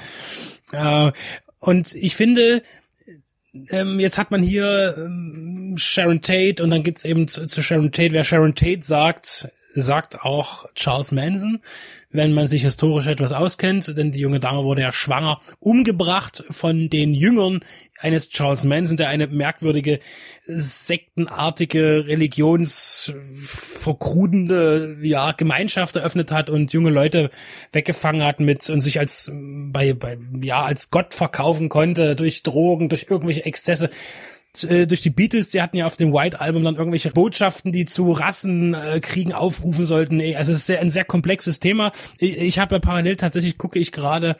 [1.58, 2.62] Und ich finde,
[3.70, 7.92] ähm, jetzt hat man hier ähm, Sharon Tate und dann geht's eben zu, zu Sharon
[7.92, 8.12] Tate.
[8.12, 11.60] Wer Sharon Tate sagt, sagt auch Charles Manson
[12.12, 16.90] wenn man sich historisch etwas auskennt, denn die junge Dame wurde ja schwanger, umgebracht von
[16.90, 17.60] den Jüngern
[18.00, 19.98] eines Charles Manson, der eine merkwürdige
[20.44, 27.30] sektenartige, religionsverkrudende ja, Gemeinschaft eröffnet hat und junge Leute
[27.70, 32.88] weggefangen hat mit und sich als bei, bei ja als Gott verkaufen konnte durch Drogen,
[32.88, 33.88] durch irgendwelche Exzesse
[34.68, 37.84] äh, durch die Beatles, die hatten ja auf dem White Album dann irgendwelche Botschaften, die
[37.84, 40.20] zu Rassenkriegen aufrufen sollten.
[40.34, 41.92] Also es ist sehr, ein sehr komplexes Thema.
[42.18, 44.36] Ich, ich habe ja parallel tatsächlich gucke ich gerade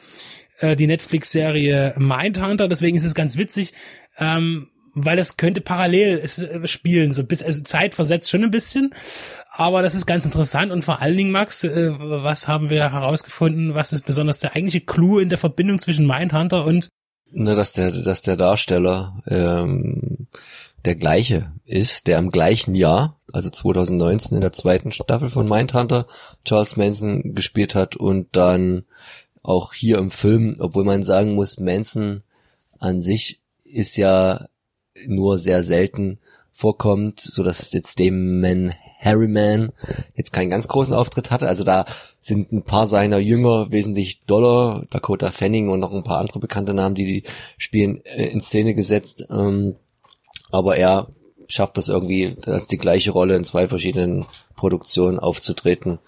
[0.58, 3.72] äh, die Netflix-Serie Mindhunter, deswegen ist es ganz witzig,
[4.18, 8.94] ähm, weil das könnte parallel äh, spielen, so bis also Zeit versetzt schon ein bisschen,
[9.50, 13.74] aber das ist ganz interessant und vor allen Dingen Max, äh, was haben wir herausgefunden,
[13.74, 16.88] was ist besonders der eigentliche Clou in der Verbindung zwischen Mindhunter und
[17.34, 20.26] Ne, dass der, dass der Darsteller ähm,
[20.84, 26.06] der gleiche ist, der im gleichen Jahr, also 2019 in der zweiten Staffel von Mindhunter,
[26.44, 28.84] Charles Manson gespielt hat und dann
[29.42, 32.22] auch hier im Film, obwohl man sagen muss, Manson
[32.78, 34.48] an sich ist ja
[35.06, 36.18] nur sehr selten
[36.50, 39.72] vorkommt, so dass jetzt Damon Harryman
[40.14, 41.48] jetzt keinen ganz großen Auftritt hatte.
[41.48, 41.84] Also da
[42.20, 46.72] sind ein paar seiner Jünger wesentlich doller, Dakota Fanning und noch ein paar andere bekannte
[46.72, 47.24] Namen, die die
[47.58, 49.26] spielen, äh, in Szene gesetzt.
[49.30, 49.76] Ähm,
[50.50, 51.08] aber er
[51.48, 55.98] schafft das irgendwie, als die gleiche Rolle in zwei verschiedenen Produktionen aufzutreten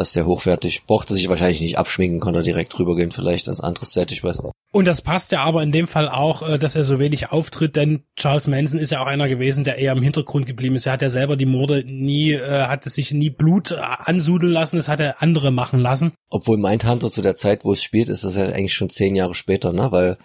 [0.00, 0.84] das sehr hochwertig.
[0.86, 4.52] Brauchte sich wahrscheinlich nicht abschminken, konnte direkt rübergehen, vielleicht ans andere Set, ich weiß nicht.
[4.72, 7.76] Und das passt ja aber in dem Fall auch, äh, dass er so wenig auftritt,
[7.76, 10.86] denn Charles Manson ist ja auch einer gewesen, der eher im Hintergrund geblieben ist.
[10.86, 14.52] Er hat ja selber die Morde nie, äh, hat es sich nie Blut äh, ansudeln
[14.52, 16.12] lassen, das hat er andere machen lassen.
[16.30, 19.34] Obwohl Mindhunter zu der Zeit, wo es spielt, ist das ja eigentlich schon zehn Jahre
[19.34, 19.90] später, ne?
[19.90, 20.18] Weil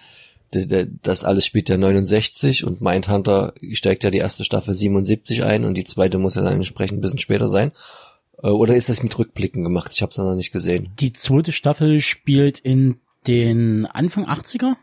[1.02, 5.76] das alles spielt ja 69 und Mindhunter steigt ja die erste Staffel 77 ein und
[5.76, 7.72] die zweite muss ja dann entsprechend ein bisschen später sein.
[8.46, 9.92] Äh, oder ist das mit Rückblicken gemacht?
[9.94, 10.94] Ich habe es noch nicht gesehen.
[11.00, 14.76] Die zweite Staffel spielt in den Anfang 80er.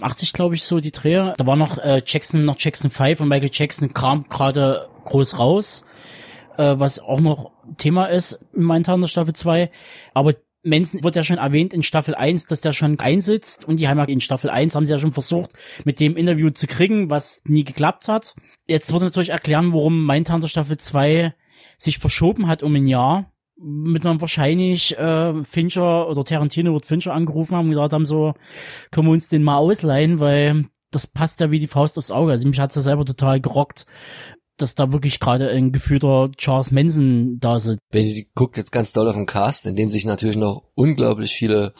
[0.00, 1.34] 80 glaube ich so die Dreher.
[1.36, 5.84] Da war noch äh, Jackson, noch Jackson 5 und Michael Jackson kam gerade groß raus,
[6.56, 9.70] äh, was auch noch Thema ist in Mindhunter Staffel 2.
[10.14, 13.84] Aber Manson wird ja schon erwähnt in Staffel 1, dass der schon einsitzt und die
[13.84, 15.52] ja in Staffel 1 haben sie ja schon versucht,
[15.84, 18.34] mit dem Interview zu kriegen, was nie geklappt hat.
[18.68, 21.34] Jetzt wird natürlich erklären, warum Mindhunter Staffel 2
[21.82, 27.14] sich verschoben hat um ein Jahr, mit einem wahrscheinlich äh, Fincher oder Tarantino wird Fincher
[27.14, 28.34] angerufen haben und gesagt haben so,
[28.90, 32.32] können wir uns den mal ausleihen, weil das passt ja wie die Faust aufs Auge.
[32.32, 33.86] Also mich hat's ja selber total gerockt,
[34.56, 37.80] dass da wirklich gerade ein gefühlter Charles Manson da sitzt.
[37.90, 41.72] Benny guckt jetzt ganz doll auf den Cast, in dem sich natürlich noch unglaublich viele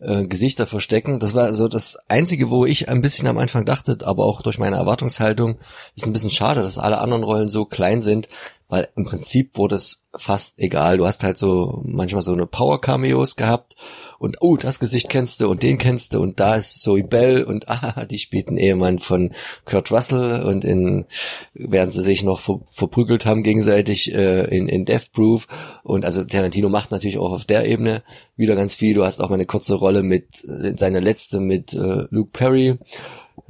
[0.00, 1.20] äh, Gesichter verstecken.
[1.20, 4.58] Das war so das Einzige, wo ich ein bisschen am Anfang dachte, aber auch durch
[4.58, 5.58] meine Erwartungshaltung,
[5.94, 8.28] ist ein bisschen schade, dass alle anderen Rollen so klein sind,
[8.68, 10.98] weil im Prinzip wurde es fast egal.
[10.98, 13.76] Du hast halt so manchmal so eine Power-Cameos gehabt
[14.20, 17.42] und oh, das Gesicht kennst du und den kennst du und da ist Zoe Bell
[17.42, 19.30] und ah, die spielt einen Ehemann von
[19.64, 21.06] Kurt Russell und in,
[21.54, 25.48] während sie sich noch ver, verprügelt haben gegenseitig äh, in, in Death Proof
[25.82, 28.02] und also Tarantino macht natürlich auch auf der Ebene
[28.36, 28.94] wieder ganz viel.
[28.94, 32.78] Du hast auch mal eine kurze Rolle mit, äh, seine letzte mit äh, Luke Perry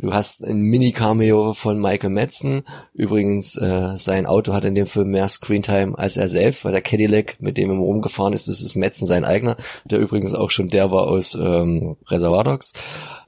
[0.01, 2.63] Du hast ein Mini-Cameo von Michael Madsen.
[2.95, 6.81] Übrigens, äh, sein Auto hat in dem Film mehr Screentime als er selbst, weil der
[6.81, 10.69] Cadillac, mit dem er rumgefahren ist, das ist Madsen sein eigener, der übrigens auch schon
[10.69, 12.73] der war aus ähm, Reservoir Dogs.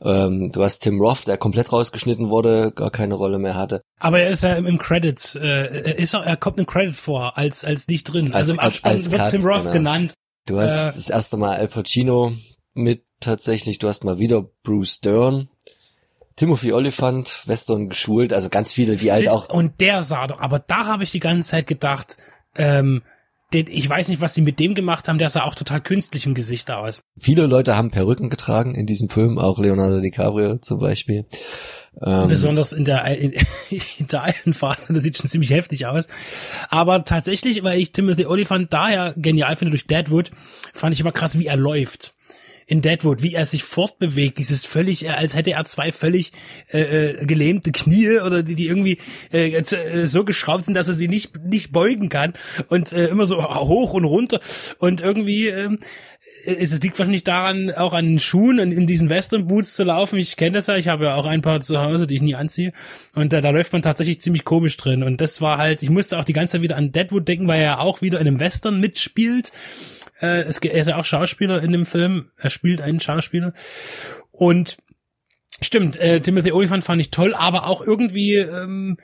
[0.01, 3.83] Ähm, du hast Tim Roth, der komplett rausgeschnitten wurde, gar keine Rolle mehr hatte.
[4.01, 7.37] Aber er ist ja im Credit, äh, er, ist auch, er kommt im Credit vor,
[7.37, 8.27] als, als nicht drin.
[8.29, 9.73] Als, also im Abspann als, als wird Cut, Tim Roth genau.
[9.73, 10.15] genannt.
[10.47, 12.33] Du hast Äh, das erste Mal Al Pacino
[12.73, 15.49] mit tatsächlich, du hast mal wieder Bruce Dern,
[16.37, 20.59] Timothy Oliphant, Western geschult, also ganz viele, die halt auch Und der sah doch, aber
[20.59, 22.17] da habe ich die ganze Zeit gedacht,
[22.57, 23.03] ähm,
[23.53, 26.27] den, ich weiß nicht, was sie mit dem gemacht haben, der sah auch total künstlich
[26.27, 27.03] im Gesicht aus.
[27.19, 31.27] Viele Leute haben Perücken getragen in diesem Film, auch Leonardo DiCaprio zum Beispiel.
[32.01, 33.33] Ähm, Besonders in der, in,
[33.99, 36.09] in der einen Phase, das sieht schon ziemlich heftig aus.
[36.71, 40.31] Aber tatsächlich, weil ich Timothy Olyphant daher genial finde durch Deadwood,
[40.73, 42.15] fand ich immer krass, wie er läuft
[42.67, 46.33] in Deadwood, wie er sich fortbewegt, dieses völlig, äh, als hätte er zwei völlig
[46.73, 48.99] äh, äh, gelähmte Knie oder die, die irgendwie
[49.33, 52.35] äh, äh, so geschraubt sind, dass er sie nicht nicht beugen kann
[52.69, 54.41] und äh, immer so hoch und runter
[54.79, 55.79] und irgendwie ähm,
[56.47, 60.19] es liegt wahrscheinlich daran, auch an den Schuhen und in diesen Western Boots zu laufen.
[60.19, 62.37] Ich kenne das ja, ich habe ja auch ein paar zu Hause, die ich nie
[62.37, 62.73] anziehe.
[63.15, 65.03] Und äh, da läuft man tatsächlich ziemlich komisch drin.
[65.03, 67.59] Und das war halt, ich musste auch die ganze Zeit wieder an Deadwood denken, weil
[67.59, 69.51] er ja auch wieder in einem Western mitspielt.
[70.23, 72.27] Äh, es, er ist ja auch Schauspieler in dem Film.
[72.39, 73.53] Er spielt einen Schauspieler.
[74.31, 74.79] Und
[75.61, 78.97] stimmt, äh, Timothy Olyphant fand ich toll, aber auch irgendwie ähm,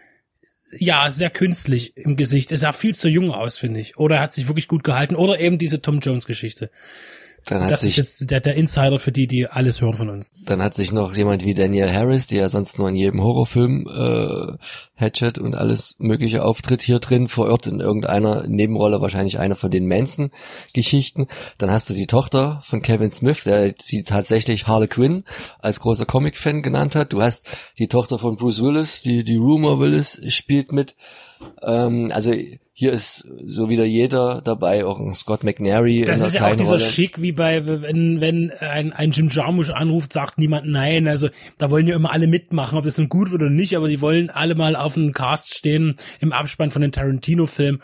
[0.72, 2.52] ja, sehr künstlich im Gesicht.
[2.52, 3.98] Er sah viel zu jung aus, finde ich.
[3.98, 5.16] Oder er hat sich wirklich gut gehalten.
[5.16, 6.70] Oder eben diese Tom Jones Geschichte.
[7.46, 10.11] Dann hat das sich, ist jetzt der, der Insider für die, die alles hören von
[10.11, 10.33] uns.
[10.44, 13.87] Dann hat sich noch jemand wie Daniel Harris, der ja sonst nur in jedem Horrorfilm
[13.87, 14.57] äh,
[14.96, 19.87] Hatchet und alles mögliche auftritt, hier drin verirrt in irgendeiner Nebenrolle, wahrscheinlich einer von den
[19.87, 21.27] Manson-Geschichten.
[21.57, 25.24] Dann hast du die Tochter von Kevin Smith, der sie tatsächlich Harley Quinn
[25.61, 27.12] als großer Comic-Fan genannt hat.
[27.12, 27.46] Du hast
[27.79, 30.96] die Tochter von Bruce Willis, die, die Rumor Willis spielt mit.
[31.62, 32.33] Ähm, also
[32.78, 36.04] hier ist so wieder jeder dabei, auch ein Scott McNary.
[36.04, 36.88] Das ist ja auch dieser Rolle.
[36.88, 41.08] Schick, wie bei, wenn, wenn ein, ein Jim Jarmusch anruft, sagt niemand nein.
[41.08, 43.88] Also da wollen ja immer alle mitmachen, ob das nun gut wird oder nicht, aber
[43.88, 47.80] die wollen alle mal auf einem Cast stehen im Abspann von den Tarantino-Film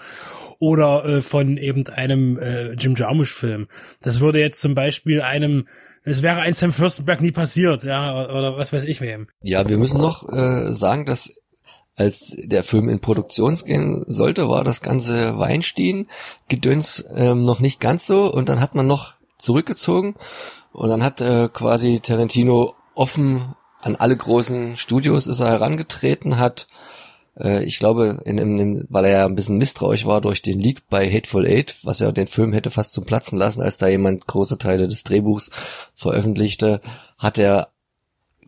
[0.61, 3.67] oder äh, von eben einem äh, Jim Jarmusch-Film.
[4.01, 5.67] Das würde jetzt zum Beispiel einem,
[6.05, 9.27] es wäre ein Sam Fürstenberg nie passiert, ja, oder, oder was weiß ich wem.
[9.43, 11.35] Ja, wir müssen noch äh, sagen, dass
[11.97, 18.07] als der Film in Produktion gehen sollte, war das ganze Weinstein-Gedöns ähm, noch nicht ganz
[18.07, 18.33] so.
[18.33, 20.15] Und dann hat man noch zurückgezogen.
[20.73, 23.55] Und dann hat äh, quasi Tarantino offen
[23.85, 26.69] an alle großen Studios ist er herangetreten, hat
[27.39, 30.89] äh, ich glaube, in, in, weil er ja ein bisschen misstrauisch war durch den Leak
[30.89, 34.27] bei Hateful Eight, was ja den Film hätte fast zum Platzen lassen, als da jemand
[34.27, 35.51] große Teile des Drehbuchs
[35.95, 36.81] veröffentlichte,
[37.19, 37.69] hat er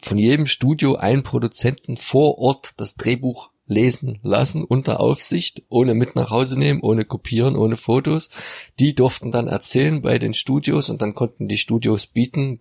[0.03, 6.15] von jedem Studio einen Produzenten vor Ort das Drehbuch lesen lassen unter Aufsicht, ohne mit
[6.15, 8.31] nach Hause nehmen, ohne kopieren, ohne Fotos.
[8.79, 12.61] Die durften dann erzählen bei den Studios und dann konnten die Studios bieten.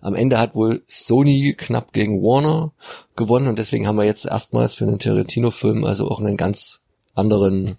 [0.00, 2.72] Am Ende hat wohl Sony knapp gegen Warner
[3.16, 6.82] gewonnen und deswegen haben wir jetzt erstmals für einen Tarantino-Film also auch einen ganz
[7.14, 7.76] anderen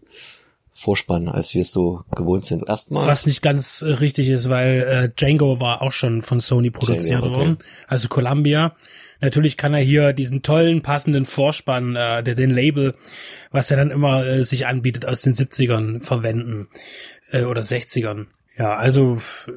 [0.73, 2.67] Vorspann, als wir es so gewohnt sind.
[2.67, 3.07] Erstmal.
[3.07, 7.21] Was nicht ganz äh, richtig ist, weil äh, Django war auch schon von Sony produziert
[7.23, 7.37] Django, okay.
[7.37, 7.57] worden,
[7.87, 8.75] also Columbia.
[9.21, 12.95] Natürlich kann er hier diesen tollen, passenden Vorspann, äh, der den Label,
[13.51, 16.67] was er dann immer äh, sich anbietet, aus den 70ern verwenden
[17.31, 18.25] äh, oder 60ern.
[18.57, 19.51] Ja, also äh,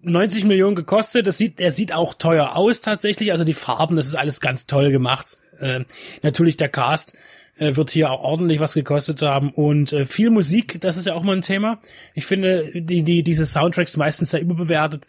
[0.00, 1.26] 90 Millionen gekostet.
[1.26, 3.32] Das sieht, er sieht auch teuer aus tatsächlich.
[3.32, 5.38] Also die Farben, das ist alles ganz toll gemacht.
[5.60, 5.84] Äh,
[6.22, 7.16] natürlich der Cast
[7.56, 11.14] äh, wird hier auch ordentlich was gekostet haben und äh, viel Musik, das ist ja
[11.14, 11.80] auch mal ein Thema.
[12.14, 15.06] Ich finde die die diese Soundtracks meistens sehr überbewertet.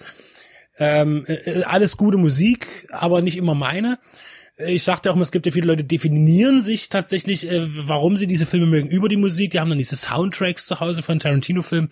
[0.77, 3.99] Ähm, äh, alles gute Musik, aber nicht immer meine.
[4.57, 8.27] Ich sagte auch, immer, es gibt ja viele Leute, definieren sich tatsächlich, äh, warum sie
[8.27, 9.51] diese Filme mögen, über die Musik.
[9.51, 11.89] Die haben dann diese Soundtracks zu Hause von Tarantino-Filmen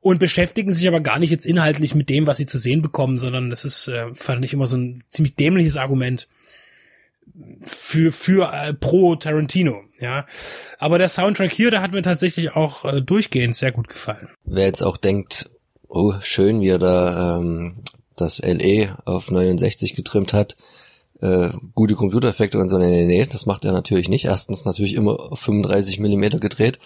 [0.00, 3.18] und beschäftigen sich aber gar nicht jetzt inhaltlich mit dem, was sie zu sehen bekommen,
[3.18, 6.28] sondern das ist, äh, fand ich immer so ein ziemlich dämliches Argument
[7.60, 10.26] für für äh, pro Tarantino, ja.
[10.78, 14.28] Aber der Soundtrack hier, der hat mir tatsächlich auch äh, durchgehend sehr gut gefallen.
[14.44, 15.50] Wer jetzt auch denkt,
[15.88, 17.82] oh, schön, wie er da ähm,
[18.16, 20.56] das LE auf 69 getrimmt hat,
[21.20, 24.24] äh, gute Computereffekte und so, nee, nee, nee, das macht er natürlich nicht.
[24.24, 26.78] Erstens natürlich immer auf 35 Millimeter gedreht.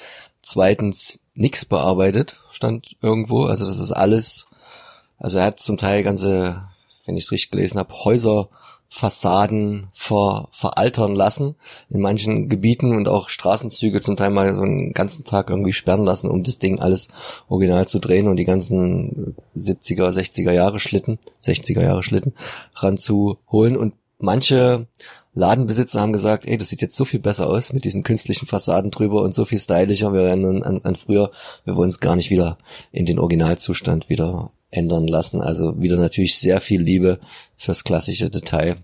[0.43, 3.45] Zweitens nix bearbeitet, stand irgendwo.
[3.45, 4.47] Also das ist alles,
[5.19, 6.65] also er hat zum Teil ganze,
[7.07, 8.49] wenn ich es richtig gelesen habe, Häuser
[8.93, 11.55] Fassaden ver, veraltern lassen.
[11.91, 16.05] In manchen Gebieten und auch Straßenzüge zum Teil mal so einen ganzen Tag irgendwie sperren
[16.05, 17.09] lassen, um das Ding alles
[17.49, 22.35] original zu drehen und die ganzen 70er, 60er Jahre Schlitten, 60er Jahre Schlitten
[22.75, 23.77] ranzuholen.
[23.77, 24.89] Und manche
[25.35, 28.91] Ladenbesitzer haben gesagt, ey, das sieht jetzt so viel besser aus mit diesen künstlichen Fassaden
[28.91, 30.13] drüber und so viel stylischer.
[30.13, 31.31] Wir rennen an, an früher,
[31.65, 32.59] wir wollen es gar nicht wieder
[32.91, 35.41] in den Originalzustand wieder ändern lassen.
[35.41, 37.19] Also wieder natürlich sehr viel Liebe
[37.57, 38.79] fürs klassische Detail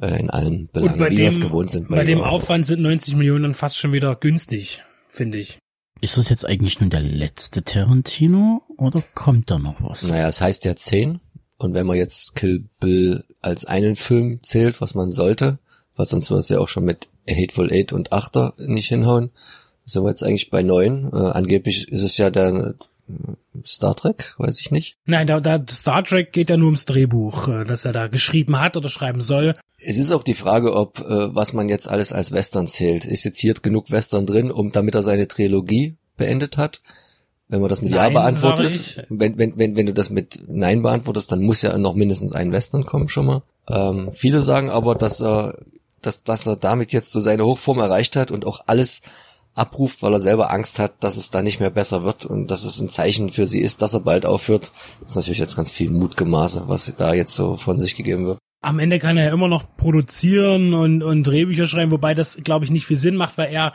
[0.00, 1.88] äh, in allen Belangen, bei wie wir es dem, gewohnt sind.
[1.88, 2.30] bei dem Euro.
[2.30, 5.58] Aufwand sind 90 Millionen dann fast schon wieder günstig, finde ich.
[6.00, 10.02] Ist das jetzt eigentlich nun der letzte Tarantino oder kommt da noch was?
[10.02, 11.20] Naja, es heißt ja 10.
[11.58, 15.58] Und wenn man jetzt Kill Bill als einen Film zählt, was man sollte,
[15.94, 19.30] weil sonst wird es ja auch schon mit Hateful Eight und Achter nicht hinhauen,
[19.86, 21.10] sind wir jetzt eigentlich bei neun.
[21.12, 22.74] Äh, angeblich ist es ja der
[23.64, 24.96] Star Trek, weiß ich nicht.
[25.04, 28.60] Nein, da, da Star Trek geht ja nur ums Drehbuch, äh, das er da geschrieben
[28.60, 29.54] hat oder schreiben soll.
[29.78, 33.04] Es ist auch die Frage, ob äh, was man jetzt alles als Western zählt.
[33.04, 36.80] Ist jetzt hier genug Western drin, um damit er seine Trilogie beendet hat?
[37.48, 39.06] Wenn man das mit Ja Nein, beantwortet, sag ich.
[39.08, 42.50] wenn, wenn, wenn, wenn du das mit Nein beantwortest, dann muss ja noch mindestens ein
[42.50, 43.42] Western kommen schon mal.
[43.68, 45.56] Ähm, viele sagen aber, dass er,
[46.02, 49.02] dass, dass er damit jetzt so seine Hochform erreicht hat und auch alles
[49.56, 52.64] abruft, weil er selber Angst hat, dass es da nicht mehr besser wird und dass
[52.64, 54.70] es ein Zeichen für sie ist, dass er bald aufhört.
[55.00, 58.38] Das ist natürlich jetzt ganz viel Mutgemaße, was da jetzt so von sich gegeben wird.
[58.62, 62.64] Am Ende kann er ja immer noch produzieren und, und Drehbücher schreiben, wobei das, glaube
[62.64, 63.72] ich, nicht viel Sinn macht, weil er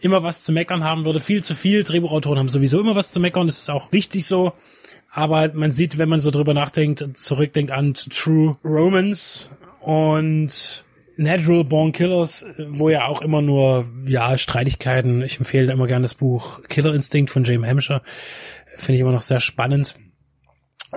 [0.00, 1.20] immer was zu meckern haben würde.
[1.20, 1.82] Viel zu viel.
[1.82, 3.46] Drehbuchautoren haben sowieso immer was zu meckern.
[3.46, 4.52] Das ist auch richtig so.
[5.10, 9.48] Aber man sieht, wenn man so drüber nachdenkt, zurückdenkt an True Romance
[9.80, 10.83] und
[11.16, 15.22] Natural Born Killers, wo ja auch immer nur, ja, Streitigkeiten.
[15.22, 18.02] Ich empfehle immer gerne das Buch Killer Instinct von James Hampshire.
[18.76, 19.96] Finde ich immer noch sehr spannend.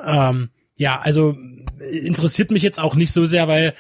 [0.05, 1.35] Ähm, ja, also
[1.79, 3.73] interessiert mich jetzt auch nicht so sehr, weil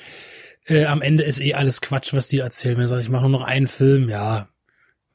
[0.67, 2.75] äh, am Ende ist eh alles Quatsch, was die erzählen.
[2.75, 4.49] Wenn er sagt, ich mache nur noch einen Film, ja,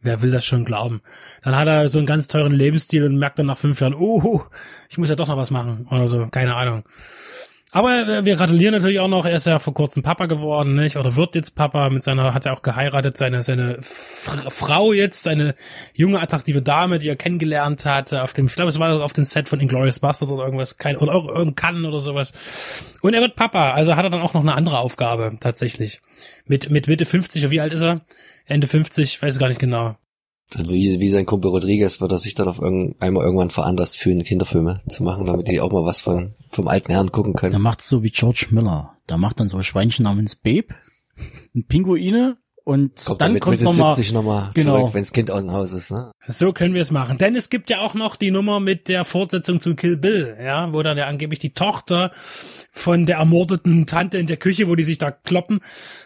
[0.00, 1.00] wer will das schon glauben?
[1.42, 4.42] Dann hat er so einen ganz teuren Lebensstil und merkt dann nach fünf Jahren, oh,
[4.88, 6.84] ich muss ja doch noch was machen oder so, keine Ahnung.
[7.74, 10.96] Aber äh, wir gratulieren natürlich auch noch, er ist ja vor kurzem Papa geworden, nicht?
[10.98, 15.26] Oder wird jetzt Papa mit seiner, hat er auch geheiratet, seine, seine Fr Frau jetzt,
[15.26, 15.54] eine
[15.94, 19.14] junge, attraktive Dame, die er kennengelernt hat, äh, auf dem, ich glaube, es war auf
[19.14, 22.32] dem Set von Inglourious Bastards oder irgendwas, kein, oder ir- irgendein Cannes oder sowas.
[23.00, 26.02] Und er wird Papa, also hat er dann auch noch eine andere Aufgabe, tatsächlich.
[26.46, 28.02] Mit, mit Mitte 50, oder wie alt ist er?
[28.44, 29.96] Ende 50, weiß ich gar nicht genau.
[30.56, 34.22] Wie, wie sein Kumpel Rodriguez wird er sich dann auf irgend, einmal irgendwann veranlasst fühlen,
[34.24, 37.62] Kinderfilme zu machen, damit die auch mal was von, vom alten Herrn gucken Der können.
[37.62, 38.96] macht's so wie George Miller.
[39.08, 40.74] Der macht dann so Schweinchen namens Babe,
[41.54, 44.78] und Pinguine und Kommt dann dann mit kommt Mitte noch mal, 70 nochmal genau.
[44.78, 46.12] zurück, wenns Kind aus dem Haus ist, ne?
[46.28, 47.18] So können wir es machen.
[47.18, 50.72] Denn es gibt ja auch noch die Nummer mit der Fortsetzung zu Kill Bill, ja,
[50.72, 52.12] wo dann ja angeblich die Tochter
[52.74, 55.60] von der ermordeten Tante in der Küche, wo die sich da kloppen,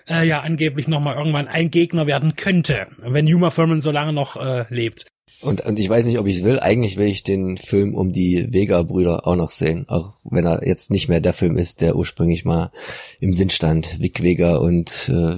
[0.08, 4.36] äh, ja angeblich nochmal irgendwann ein Gegner werden könnte, wenn Uma Thurman so lange noch
[4.36, 5.06] äh, lebt.
[5.42, 6.58] Und, und ich weiß nicht, ob ich will.
[6.58, 9.84] Eigentlich will ich den Film um die Vega-Brüder auch noch sehen.
[9.86, 12.72] Auch wenn er jetzt nicht mehr der Film ist, der ursprünglich mal
[13.20, 14.00] im Sinn stand.
[14.00, 15.36] Vic Vega und äh,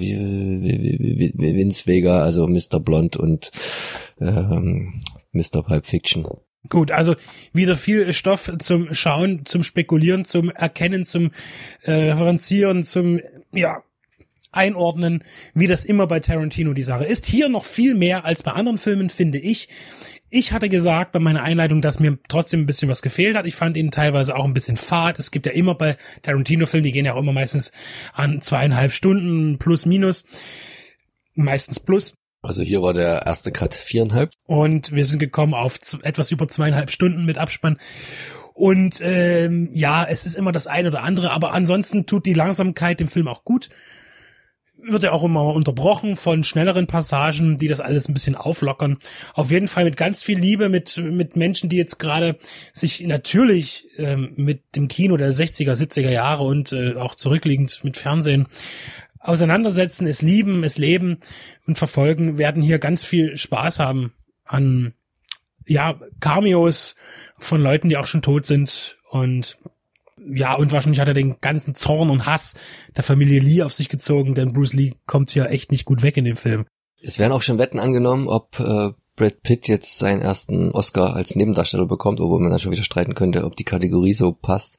[1.35, 2.79] Vince Vega, also Mr.
[2.79, 3.51] Blond und
[4.21, 5.01] ähm,
[5.33, 5.65] Mr.
[5.65, 6.27] Pulp Fiction.
[6.69, 7.15] Gut, also
[7.53, 11.31] wieder viel Stoff zum Schauen, zum Spekulieren, zum Erkennen, zum
[11.83, 13.21] äh, Referenzieren, zum
[13.53, 13.83] ja
[14.51, 17.27] einordnen, wie das immer bei Tarantino die Sache ist.
[17.27, 19.69] Hier noch viel mehr als bei anderen Filmen, finde ich.
[20.31, 23.47] Ich hatte gesagt bei meiner Einleitung, dass mir trotzdem ein bisschen was gefehlt hat.
[23.47, 25.19] Ich fand ihn teilweise auch ein bisschen fad.
[25.19, 27.73] Es gibt ja immer bei Tarantino-Filmen, die gehen ja auch immer meistens
[28.13, 30.25] an zweieinhalb Stunden plus minus.
[31.35, 32.15] Meistens plus.
[32.49, 34.33] Also hier war der erste Cut viereinhalb.
[34.47, 37.77] Und wir sind gekommen auf etwas über zweieinhalb Stunden mit Abspann.
[38.55, 43.01] Und ähm, ja, es ist immer das eine oder andere, aber ansonsten tut die Langsamkeit
[43.01, 43.69] dem Film auch gut.
[44.83, 48.97] Wird ja auch immer unterbrochen von schnelleren Passagen, die das alles ein bisschen auflockern.
[49.35, 52.39] Auf jeden Fall mit ganz viel Liebe, mit, mit Menschen, die jetzt gerade
[52.73, 57.99] sich natürlich ähm, mit dem Kino der 60er, 70er Jahre und äh, auch zurückliegend mit
[57.99, 58.47] Fernsehen
[59.21, 61.19] auseinandersetzen, es lieben, es leben
[61.67, 64.13] und verfolgen, werden hier ganz viel Spaß haben
[64.45, 64.95] an
[65.67, 66.97] ja, Cameos
[67.39, 69.59] von Leuten, die auch schon tot sind und
[70.31, 72.55] ja, und wahrscheinlich hat er den ganzen Zorn und Hass
[72.97, 76.17] der Familie Lee auf sich gezogen, denn Bruce Lee kommt ja echt nicht gut weg
[76.17, 76.67] in dem Film.
[77.01, 81.35] Es werden auch schon Wetten angenommen, ob äh, Brad Pitt jetzt seinen ersten Oscar als
[81.35, 84.79] Nebendarsteller bekommt, obwohl man dann schon wieder streiten könnte, ob die Kategorie so passt.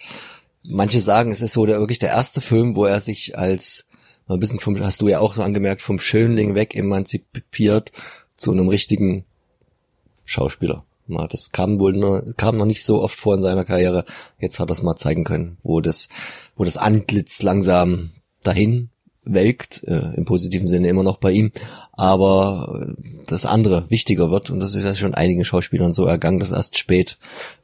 [0.63, 3.88] Manche sagen, es ist so der wirklich der erste Film, wo er sich als
[4.33, 7.91] ein bisschen vom, hast du ja auch so angemerkt, vom Schönling weg emanzipiert
[8.35, 9.25] zu einem richtigen
[10.25, 10.85] Schauspieler.
[11.07, 14.05] Mal, Das kam wohl nur, kam noch nicht so oft vor in seiner Karriere.
[14.39, 16.07] Jetzt hat er es mal zeigen können, wo das,
[16.55, 18.11] wo das Antlitz langsam
[18.43, 18.89] dahin
[19.23, 21.51] welkt, äh, im positiven Sinne immer noch bei ihm,
[21.91, 26.39] aber äh, das andere wichtiger wird und das ist ja schon einigen Schauspielern so ergangen,
[26.39, 27.17] dass erst spät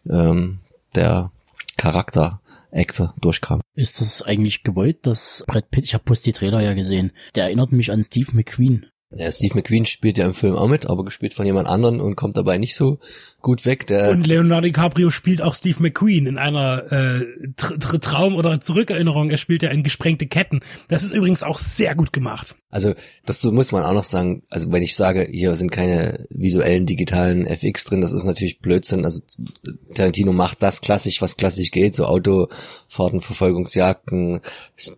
[0.09, 0.59] ähm,
[0.95, 1.31] der
[1.77, 2.41] Charakter
[2.71, 3.61] Actor durchkam.
[3.73, 7.45] Ist das eigentlich gewollt, dass Brad Pitt, ich habe bloß die Trailer ja gesehen, der
[7.45, 8.85] erinnert mich an Steve McQueen.
[9.11, 12.15] Ja, Steve McQueen spielt ja im Film auch mit, aber gespielt von jemand anderen und
[12.15, 12.99] kommt dabei nicht so
[13.41, 13.85] gut weg.
[13.87, 17.25] Der Und Leonardo DiCaprio spielt auch Steve McQueen in einer äh,
[17.55, 19.29] Tr Tr Traum- oder Zurückerinnerung.
[19.29, 20.61] Er spielt ja in Gesprengte Ketten.
[20.89, 22.55] Das ist übrigens auch sehr gut gemacht.
[22.71, 22.93] Also
[23.25, 24.41] das muss man auch noch sagen.
[24.49, 29.05] Also wenn ich sage, hier sind keine visuellen digitalen FX drin, das ist natürlich Blödsinn.
[29.05, 29.21] Also
[29.93, 34.41] Tarantino macht das klassisch, was klassisch geht, so Autofahrten, Verfolgungsjagden,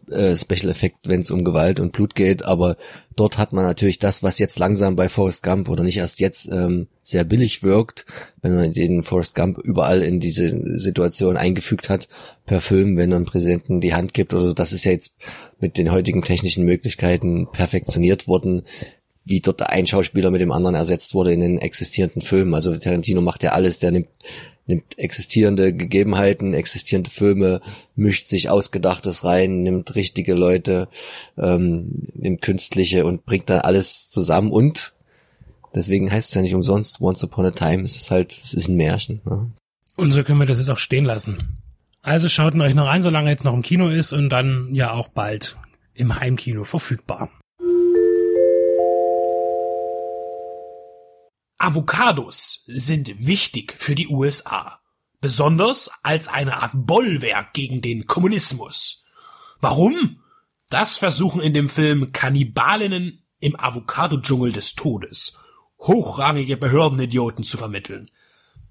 [0.09, 2.43] äh, Special Effekt, wenn es um Gewalt und Blut geht.
[2.43, 2.77] Aber
[3.17, 6.49] dort hat man natürlich das, was jetzt langsam bei Forrest Gump oder nicht erst jetzt
[6.51, 8.05] ähm, sehr billig wirkt,
[8.41, 12.07] wenn man den Forrest Gump überall in diese Situation eingefügt hat
[12.45, 14.53] per Film, wenn man Präsidenten die Hand gibt oder so.
[14.53, 15.15] Das ist ja jetzt
[15.59, 18.63] mit den heutigen technischen Möglichkeiten perfektioniert worden,
[19.27, 22.53] wie dort ein Schauspieler mit dem anderen ersetzt wurde in den existierenden Filmen.
[22.53, 24.09] Also Tarantino macht ja alles, der nimmt
[24.67, 27.61] nimmt existierende Gegebenheiten, existierende Filme,
[27.95, 30.89] mischt sich Ausgedachtes rein, nimmt richtige Leute,
[31.37, 34.93] ähm, nimmt künstliche und bringt dann alles zusammen und
[35.73, 38.67] deswegen heißt es ja nicht umsonst Once Upon a Time, es ist halt, es ist
[38.67, 39.21] ein Märchen.
[39.25, 39.51] Ne?
[39.95, 41.57] Und so können wir das jetzt auch stehen lassen.
[42.01, 44.73] Also schaut ihn euch noch rein, solange er jetzt noch im Kino ist und dann
[44.73, 45.57] ja auch bald
[45.93, 47.31] im Heimkino verfügbar.
[51.59, 54.79] Avocados sind wichtig für die USA,
[55.21, 59.03] besonders als eine Art Bollwerk gegen den Kommunismus.
[59.59, 60.21] Warum?
[60.69, 65.33] Das versuchen in dem Film Kannibalinnen im Avocado-Dschungel des Todes
[65.79, 68.09] hochrangige Behördenidioten zu vermitteln.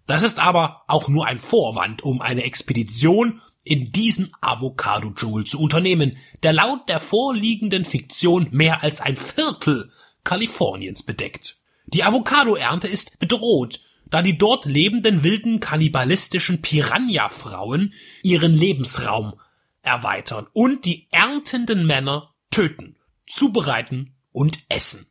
[0.07, 6.17] Das ist aber auch nur ein Vorwand, um eine Expedition in diesen Avocado-Dschungel zu unternehmen,
[6.45, 9.91] der laut der vorliegenden Fiktion mehr als ein Viertel
[10.23, 11.56] Kaliforniens bedeckt.
[11.87, 13.81] Die Avocado-Ernte ist bedroht,
[14.11, 19.35] da die dort lebenden wilden kannibalistischen Piranha-Frauen ihren Lebensraum
[19.83, 25.07] erweitern und die erntenden Männer töten, zubereiten und essen.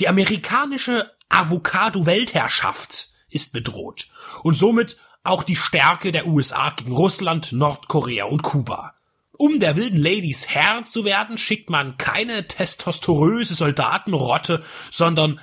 [0.00, 4.08] Die amerikanische Avocado-Weltherrschaft ist bedroht
[4.42, 8.94] und somit auch die Stärke der USA gegen Russland, Nordkorea und Kuba.
[9.38, 15.40] Um der wilden Ladies Herr zu werden, schickt man keine testosteröse Soldatenrotte, sondern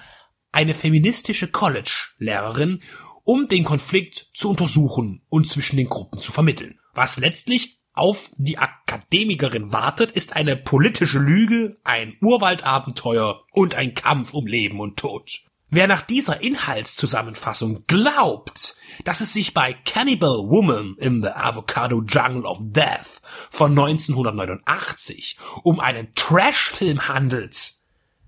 [0.51, 2.81] eine feministische College-Lehrerin,
[3.23, 6.79] um den Konflikt zu untersuchen und zwischen den Gruppen zu vermitteln.
[6.93, 14.33] Was letztlich auf die Akademikerin wartet, ist eine politische Lüge, ein Urwaldabenteuer und ein Kampf
[14.33, 15.41] um Leben und Tod.
[15.71, 22.47] Wer nach dieser Inhaltszusammenfassung glaubt, dass es sich bei Cannibal Woman in the Avocado Jungle
[22.47, 23.21] of Death
[23.51, 27.75] von 1989 um einen Trashfilm handelt,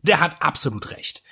[0.04, 1.24] der hat absolut recht.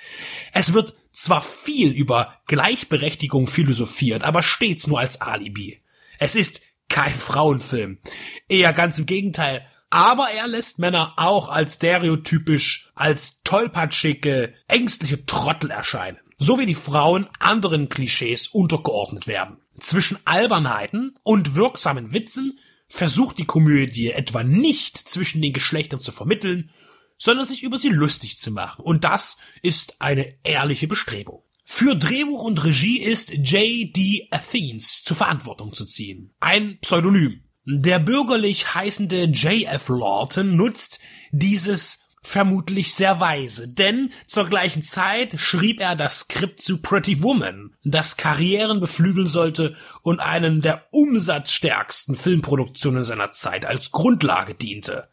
[0.52, 5.80] Es wird zwar viel über Gleichberechtigung philosophiert, aber stets nur als Alibi.
[6.18, 7.98] Es ist kein Frauenfilm.
[8.48, 9.66] Eher ganz im Gegenteil.
[9.92, 16.18] Aber er lässt Männer auch als stereotypisch, als tollpatschige, ängstliche Trottel erscheinen.
[16.38, 19.56] So wie die Frauen anderen Klischees untergeordnet werden.
[19.80, 26.70] Zwischen Albernheiten und wirksamen Witzen versucht die Komödie etwa nicht zwischen den Geschlechtern zu vermitteln,
[27.20, 28.82] sondern sich über sie lustig zu machen.
[28.82, 31.44] Und das ist eine ehrliche Bestrebung.
[31.62, 34.26] Für Drehbuch und Regie ist J.D.
[34.32, 36.32] Athens zur Verantwortung zu ziehen.
[36.40, 37.44] Ein Pseudonym.
[37.64, 39.88] Der bürgerlich heißende J.F.
[39.90, 40.98] Lawton nutzt
[41.30, 47.76] dieses vermutlich sehr weise, denn zur gleichen Zeit schrieb er das Skript zu Pretty Woman,
[47.84, 55.09] das Karrieren beflügeln sollte und einen der umsatzstärksten Filmproduktionen seiner Zeit als Grundlage diente.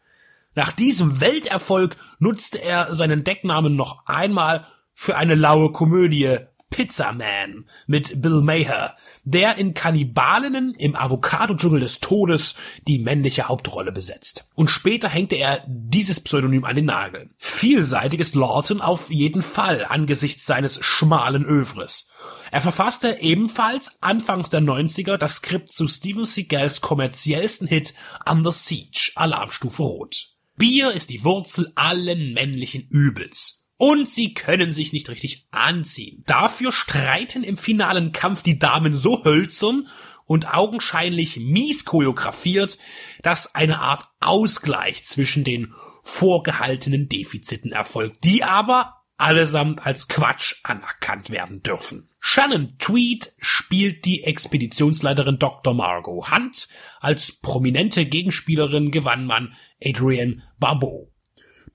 [0.58, 6.36] Nach diesem Welterfolg nutzte er seinen Decknamen noch einmal für eine laue Komödie
[6.68, 12.56] Pizza Man mit Bill Maher, der in Kannibalinnen im Avocado-Dschungel des Todes
[12.88, 14.48] die männliche Hauptrolle besetzt.
[14.56, 17.30] Und später hängte er dieses Pseudonym an den Nagel.
[17.38, 22.10] Vielseitig ist Lawton auf jeden Fall angesichts seines schmalen Övres.
[22.50, 27.94] Er verfasste ebenfalls anfangs der 90er das Skript zu Steven Seagals kommerziellsten Hit
[28.28, 30.37] Under Siege, Alarmstufe Rot.
[30.58, 33.66] Bier ist die Wurzel allen männlichen Übels.
[33.76, 36.24] Und sie können sich nicht richtig anziehen.
[36.26, 39.86] Dafür streiten im finalen Kampf die Damen so hölzern
[40.24, 42.76] und augenscheinlich mies choreografiert,
[43.22, 51.30] dass eine Art Ausgleich zwischen den vorgehaltenen Defiziten erfolgt, die aber allesamt als Quatsch anerkannt
[51.30, 52.07] werden dürfen.
[52.20, 55.74] Shannon Tweed spielt die Expeditionsleiterin Dr.
[55.74, 56.68] Margot Hunt.
[57.00, 61.12] Als prominente Gegenspielerin gewann man Adrienne Barbeau.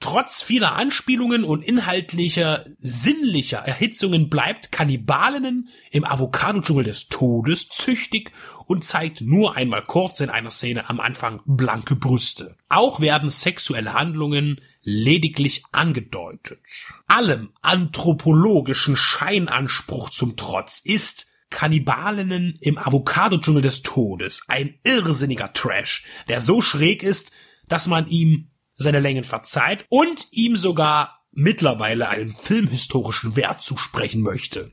[0.03, 8.33] Trotz vieler Anspielungen und inhaltlicher, sinnlicher Erhitzungen bleibt Kannibalinnen im Avocado-Dschungel des Todes züchtig
[8.65, 12.57] und zeigt nur einmal kurz in einer Szene am Anfang blanke Brüste.
[12.67, 16.59] Auch werden sexuelle Handlungen lediglich angedeutet.
[17.07, 26.41] Allem anthropologischen Scheinanspruch zum Trotz ist Kannibalinnen im Avocado-Dschungel des Todes ein irrsinniger Trash, der
[26.41, 27.31] so schräg ist,
[27.69, 34.71] dass man ihm seine Längen verzeiht und ihm sogar mittlerweile einen filmhistorischen Wert zusprechen möchte.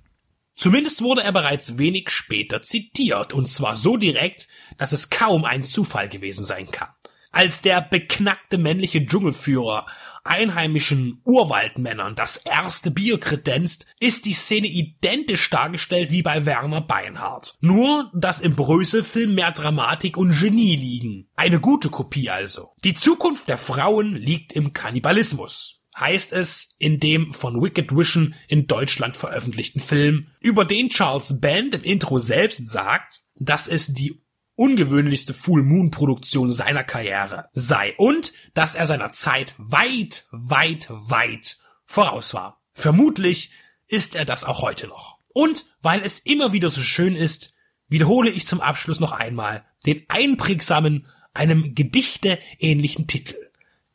[0.56, 5.64] Zumindest wurde er bereits wenig später zitiert, und zwar so direkt, dass es kaum ein
[5.64, 6.90] Zufall gewesen sein kann.
[7.32, 9.86] Als der beknackte männliche Dschungelführer
[10.24, 17.56] einheimischen Urwaldmännern das erste Bier kredenzt, ist die Szene identisch dargestellt wie bei Werner Beinhardt.
[17.60, 21.28] Nur, dass im Brösel-Film mehr Dramatik und Genie liegen.
[21.36, 22.70] Eine gute Kopie also.
[22.84, 28.66] Die Zukunft der Frauen liegt im Kannibalismus heißt es in dem von Wicked Vision in
[28.66, 34.22] Deutschland veröffentlichten Film, über den Charles Band im Intro selbst sagt, dass es die
[34.60, 41.56] ungewöhnlichste Full Moon Produktion seiner Karriere sei und dass er seiner Zeit weit, weit, weit
[41.86, 42.60] voraus war.
[42.74, 43.52] Vermutlich
[43.86, 45.16] ist er das auch heute noch.
[45.32, 47.54] Und weil es immer wieder so schön ist,
[47.88, 53.36] wiederhole ich zum Abschluss noch einmal den einprägsamen, einem Gedichte ähnlichen Titel.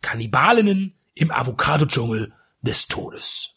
[0.01, 3.54] Kannibalinnen im Avocado-Dschungel des Todes.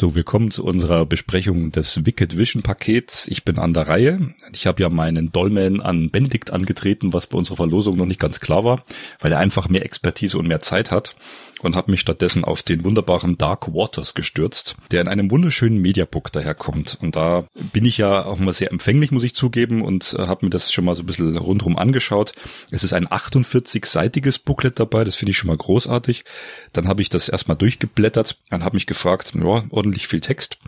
[0.00, 3.28] So, wir kommen zu unserer Besprechung des Wicked Vision Pakets.
[3.28, 4.32] Ich bin an der Reihe.
[4.50, 8.40] Ich habe ja meinen Dolman an Benedikt angetreten, was bei unserer Verlosung noch nicht ganz
[8.40, 8.82] klar war,
[9.20, 11.16] weil er einfach mehr Expertise und mehr Zeit hat
[11.62, 16.32] und habe mich stattdessen auf den wunderbaren Dark Waters gestürzt, der in einem wunderschönen Mediabook
[16.32, 16.98] daherkommt.
[17.00, 20.46] Und da bin ich ja auch mal sehr empfänglich, muss ich zugeben, und äh, habe
[20.46, 22.32] mir das schon mal so ein bisschen rundherum angeschaut.
[22.70, 26.24] Es ist ein 48-seitiges Booklet dabei, das finde ich schon mal großartig.
[26.72, 30.58] Dann habe ich das erstmal durchgeblättert und habe mich gefragt, ja, ordentlich viel Text.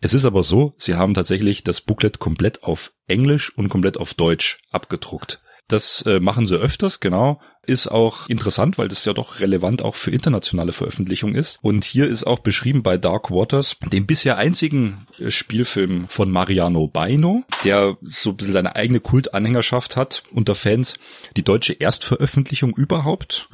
[0.00, 4.14] Es ist aber so, sie haben tatsächlich das Booklet komplett auf Englisch und komplett auf
[4.14, 5.38] Deutsch abgedruckt.
[5.68, 7.40] Das äh, machen sie öfters, genau.
[7.66, 11.58] Ist auch interessant, weil das ja doch relevant auch für internationale Veröffentlichung ist.
[11.62, 16.86] Und hier ist auch beschrieben bei Dark Waters, dem bisher einzigen äh, Spielfilm von Mariano
[16.86, 20.94] Baino, der so ein bisschen seine eigene Kultanhängerschaft hat unter Fans.
[21.36, 23.48] Die deutsche Erstveröffentlichung überhaupt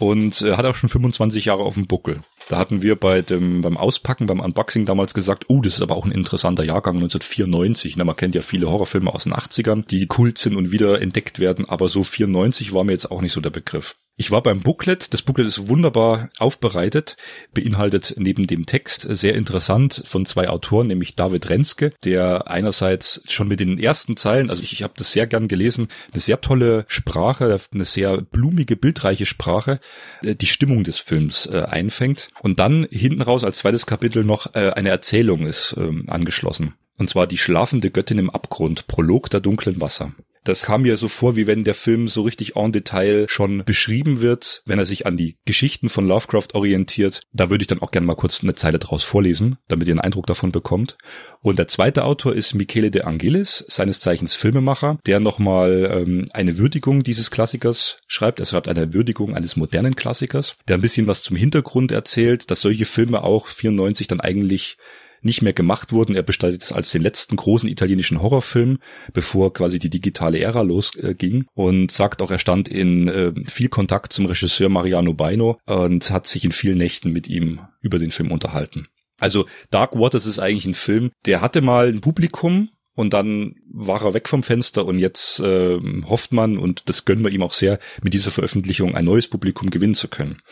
[0.00, 2.20] und äh, hat auch schon 25 Jahre auf dem Buckel.
[2.48, 5.96] Da hatten wir bei dem beim Auspacken, beim Unboxing damals gesagt, oh, das ist aber
[5.96, 7.96] auch ein interessanter Jahrgang 1994.
[7.96, 11.38] Na, man kennt ja viele Horrorfilme aus den 80ern, die kult sind und wieder entdeckt
[11.38, 13.96] werden, aber so 94 war mir jetzt auch nicht so der Begriff.
[14.20, 15.14] Ich war beim Booklet.
[15.14, 17.16] Das Booklet ist wunderbar aufbereitet,
[17.54, 23.48] beinhaltet neben dem Text sehr interessant von zwei Autoren, nämlich David Renske, der einerseits schon
[23.48, 26.84] mit den ersten Zeilen, also ich, ich habe das sehr gern gelesen, eine sehr tolle
[26.86, 29.80] Sprache, eine sehr blumige, bildreiche Sprache,
[30.22, 32.28] äh, die Stimmung des Films äh, einfängt.
[32.42, 36.74] Und dann hinten raus als zweites Kapitel noch äh, eine Erzählung ist ähm, angeschlossen.
[36.98, 40.12] Und zwar die schlafende Göttin im Abgrund, Prolog der dunklen Wasser.
[40.44, 44.20] Das kam mir so vor, wie wenn der Film so richtig en Detail schon beschrieben
[44.20, 47.20] wird, wenn er sich an die Geschichten von Lovecraft orientiert.
[47.32, 50.00] Da würde ich dann auch gerne mal kurz eine Zeile draus vorlesen, damit ihr einen
[50.00, 50.96] Eindruck davon bekommt.
[51.42, 56.56] Und der zweite Autor ist Michele de Angelis, seines Zeichens Filmemacher, der nochmal ähm, eine
[56.56, 58.40] Würdigung dieses Klassikers schreibt.
[58.40, 62.62] Er schreibt eine Würdigung eines modernen Klassikers, der ein bisschen was zum Hintergrund erzählt, dass
[62.62, 64.78] solche Filme auch 94 dann eigentlich
[65.22, 66.14] nicht mehr gemacht wurden.
[66.14, 68.78] Er bestattet es als den letzten großen italienischen Horrorfilm,
[69.12, 74.12] bevor quasi die digitale Ära losging und sagt auch, er stand in äh, viel Kontakt
[74.12, 78.32] zum Regisseur Mariano Baino und hat sich in vielen Nächten mit ihm über den Film
[78.32, 78.88] unterhalten.
[79.18, 84.02] Also Dark Waters ist eigentlich ein Film, der hatte mal ein Publikum, und dann war
[84.04, 87.54] er weg vom Fenster und jetzt äh, hofft man, und das gönnen wir ihm auch
[87.54, 90.42] sehr, mit dieser Veröffentlichung ein neues Publikum gewinnen zu können.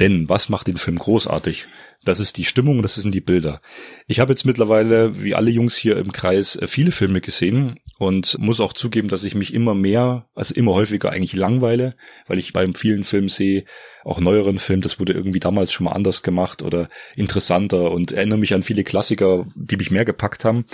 [0.00, 1.66] Denn was macht den Film großartig?
[2.04, 3.60] Das ist die Stimmung, das sind die Bilder.
[4.06, 8.38] Ich habe jetzt mittlerweile, wie alle Jungs hier im Kreis, äh, viele Filme gesehen und
[8.38, 11.96] muss auch zugeben, dass ich mich immer mehr, also immer häufiger eigentlich langweile,
[12.28, 13.64] weil ich beim vielen Filmen sehe,
[14.04, 18.38] auch neueren Filmen, das wurde irgendwie damals schon mal anders gemacht oder interessanter und erinnere
[18.38, 20.66] mich an viele Klassiker, die mich mehr gepackt haben.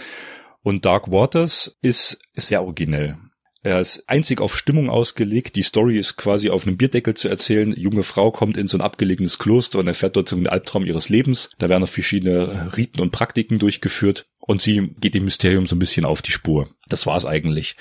[0.63, 3.19] Und Dark Waters ist sehr originell.
[3.65, 5.57] Er ist einzig auf Stimmung ausgelegt.
[5.57, 7.73] Die Story ist quasi auf einem Bierdeckel zu erzählen.
[7.73, 11.09] Eine junge Frau kommt in so ein abgelegenes Kloster und erfährt dort einen Albtraum ihres
[11.09, 11.49] Lebens.
[11.59, 15.79] Da werden noch verschiedene Riten und Praktiken durchgeführt und sie geht dem Mysterium so ein
[15.79, 16.69] bisschen auf die Spur.
[16.89, 17.77] Das war's eigentlich.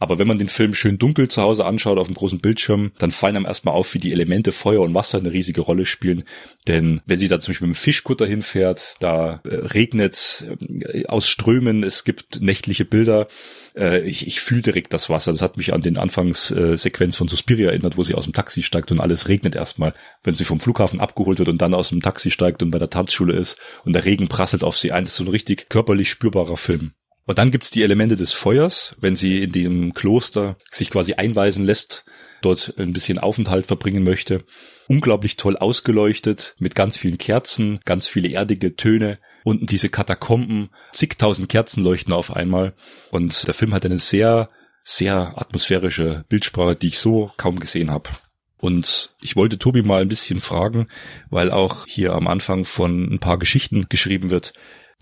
[0.00, 3.10] Aber wenn man den Film schön dunkel zu Hause anschaut auf dem großen Bildschirm, dann
[3.10, 6.24] fallen einem erstmal auf, wie die Elemente Feuer und Wasser eine riesige Rolle spielen.
[6.66, 10.46] Denn wenn sie da zum Beispiel mit dem Fischkutter hinfährt, da äh, regnet
[10.88, 13.28] äh, aus Strömen, es gibt nächtliche Bilder.
[13.76, 15.32] Äh, ich, ich fühle direkt das Wasser.
[15.32, 18.90] Das hat mich an den Anfangssequenz von Suspiria erinnert, wo sie aus dem Taxi steigt
[18.90, 19.92] und alles regnet erstmal,
[20.24, 22.88] wenn sie vom Flughafen abgeholt wird und dann aus dem Taxi steigt und bei der
[22.88, 25.04] Tanzschule ist und der Regen prasselt auf sie ein.
[25.04, 26.92] Das ist so ein richtig körperlich spürbarer Film.
[27.30, 31.64] Und dann gibt's die Elemente des Feuers, wenn sie in diesem Kloster sich quasi einweisen
[31.64, 32.04] lässt,
[32.42, 34.42] dort ein bisschen Aufenthalt verbringen möchte.
[34.88, 39.20] Unglaublich toll ausgeleuchtet, mit ganz vielen Kerzen, ganz viele erdige Töne.
[39.44, 42.74] Unten diese Katakomben, zigtausend Kerzen leuchten auf einmal.
[43.12, 44.50] Und der Film hat eine sehr,
[44.82, 48.10] sehr atmosphärische Bildsprache, die ich so kaum gesehen habe.
[48.58, 50.88] Und ich wollte Tobi mal ein bisschen fragen,
[51.30, 54.52] weil auch hier am Anfang von ein paar Geschichten geschrieben wird,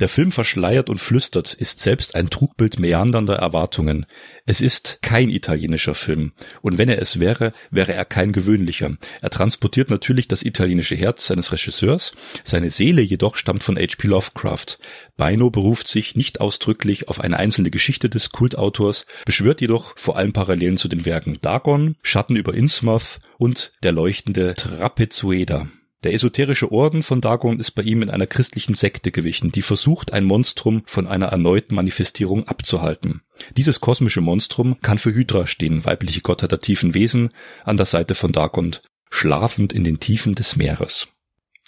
[0.01, 4.07] Der Film verschleiert und flüstert, ist selbst ein Trugbild meandernder Erwartungen.
[4.46, 6.32] Es ist kein italienischer Film.
[6.62, 8.96] Und wenn er es wäre, wäre er kein gewöhnlicher.
[9.20, 12.12] Er transportiert natürlich das italienische Herz seines Regisseurs,
[12.44, 14.07] seine Seele jedoch stammt von H.P.
[14.07, 14.78] Lovecraft.
[15.16, 20.32] Beino beruft sich nicht ausdrücklich auf eine einzelne Geschichte des Kultautors, beschwört jedoch vor allem
[20.32, 25.68] Parallelen zu den Werken Dagon, Schatten über Innsmouth und der leuchtende Trapezueda.
[26.05, 30.12] Der esoterische Orden von Dagon ist bei ihm in einer christlichen Sekte gewichen, die versucht,
[30.12, 33.22] ein Monstrum von einer erneuten Manifestierung abzuhalten.
[33.57, 37.30] Dieses kosmische Monstrum kann für Hydra stehen, weibliche Gottheit der tiefen Wesen,
[37.64, 38.76] an der Seite von Dagon,
[39.11, 41.09] schlafend in den Tiefen des Meeres.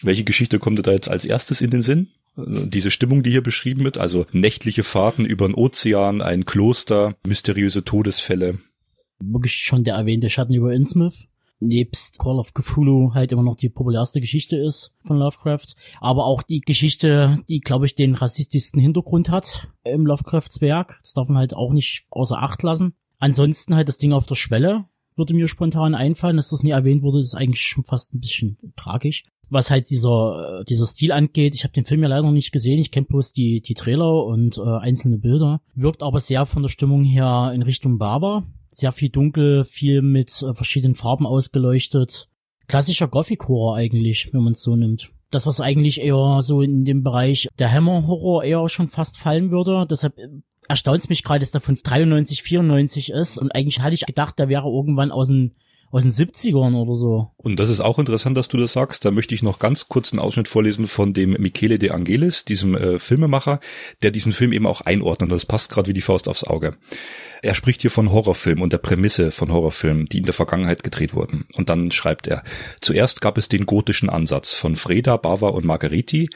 [0.02, 2.10] Welche Geschichte kommt dir da jetzt als erstes in den Sinn?
[2.36, 7.84] Diese Stimmung, die hier beschrieben wird, also nächtliche Fahrten über den Ozean, ein Kloster, mysteriöse
[7.84, 8.60] Todesfälle.
[9.18, 11.26] Wirklich schon der erwähnte Schatten über Innsmouth
[11.60, 16.42] nebst Call of Cthulhu halt immer noch die populärste Geschichte ist von Lovecraft, aber auch
[16.42, 20.98] die Geschichte, die glaube ich den rassistischsten Hintergrund hat im Lovecrafts Werk.
[21.02, 22.94] Das darf man halt auch nicht außer Acht lassen.
[23.18, 24.86] Ansonsten halt das Ding auf der Schwelle
[25.16, 28.56] würde mir spontan einfallen, dass das nie erwähnt wurde, ist eigentlich schon fast ein bisschen
[28.76, 29.24] tragisch.
[29.50, 32.52] Was halt dieser äh, dieser Stil angeht, ich habe den Film ja leider noch nicht
[32.52, 36.62] gesehen, ich kenne bloß die die Trailer und äh, einzelne Bilder, wirkt aber sehr von
[36.62, 42.28] der Stimmung her in Richtung Barber sehr viel dunkel, viel mit äh, verschiedenen Farben ausgeleuchtet.
[42.68, 45.10] Klassischer Gothic-Horror eigentlich, wenn man es so nimmt.
[45.30, 49.86] Das, was eigentlich eher so in dem Bereich der Hammer-Horror eher schon fast fallen würde.
[49.88, 50.28] Deshalb äh,
[50.68, 53.38] erstaunt es mich gerade, dass der von 93, 94 ist.
[53.38, 55.54] Und eigentlich hatte ich gedacht, der wäre irgendwann aus den
[55.90, 57.30] aus den 70ern oder so.
[57.36, 59.04] Und das ist auch interessant, dass du das sagst.
[59.04, 62.76] Da möchte ich noch ganz kurz einen Ausschnitt vorlesen von dem Michele de Angelis, diesem
[62.76, 63.60] äh, Filmemacher,
[64.02, 65.30] der diesen Film eben auch einordnet.
[65.30, 66.76] Und das passt gerade wie die Faust aufs Auge.
[67.42, 71.14] Er spricht hier von Horrorfilmen und der Prämisse von Horrorfilmen, die in der Vergangenheit gedreht
[71.14, 71.46] wurden.
[71.54, 72.44] Und dann schreibt er,
[72.80, 76.28] zuerst gab es den gotischen Ansatz von Freda, Bava und Margheriti,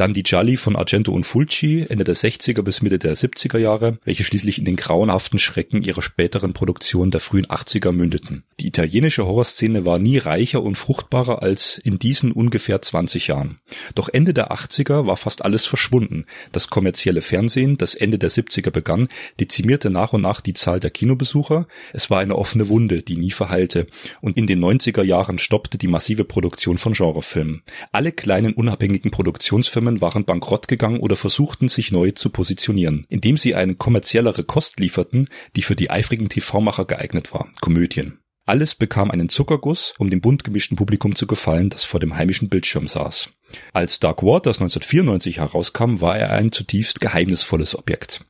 [0.00, 3.98] dann die Gialli von Argento und Fulci Ende der 60er bis Mitte der 70er Jahre,
[4.04, 8.44] welche schließlich in den grauenhaften Schrecken ihrer späteren Produktion der frühen 80er mündeten.
[8.60, 13.56] Die italienische Horrorszene war nie reicher und fruchtbarer als in diesen ungefähr 20 Jahren.
[13.94, 16.24] Doch Ende der 80er war fast alles verschwunden.
[16.52, 20.90] Das kommerzielle Fernsehen, das Ende der 70er begann, dezimierte nach und nach die Zahl der
[20.90, 21.66] Kinobesucher.
[21.92, 23.86] Es war eine offene Wunde, die nie verheilte.
[24.22, 27.62] Und in den 90er Jahren stoppte die massive Produktion von Genrefilmen.
[27.92, 33.36] Alle kleinen unabhängigen Produktionsfirmen Firmen waren bankrott gegangen oder versuchten sich neu zu positionieren, indem
[33.36, 38.20] sie eine kommerziellere Kost lieferten, die für die eifrigen TV-Macher geeignet war, Komödien.
[38.46, 42.48] Alles bekam einen Zuckerguss, um dem bunt gemischten Publikum zu gefallen, das vor dem heimischen
[42.48, 43.30] Bildschirm saß.
[43.72, 48.24] Als Dark Waters 1994 herauskam, war er ein zutiefst geheimnisvolles Objekt.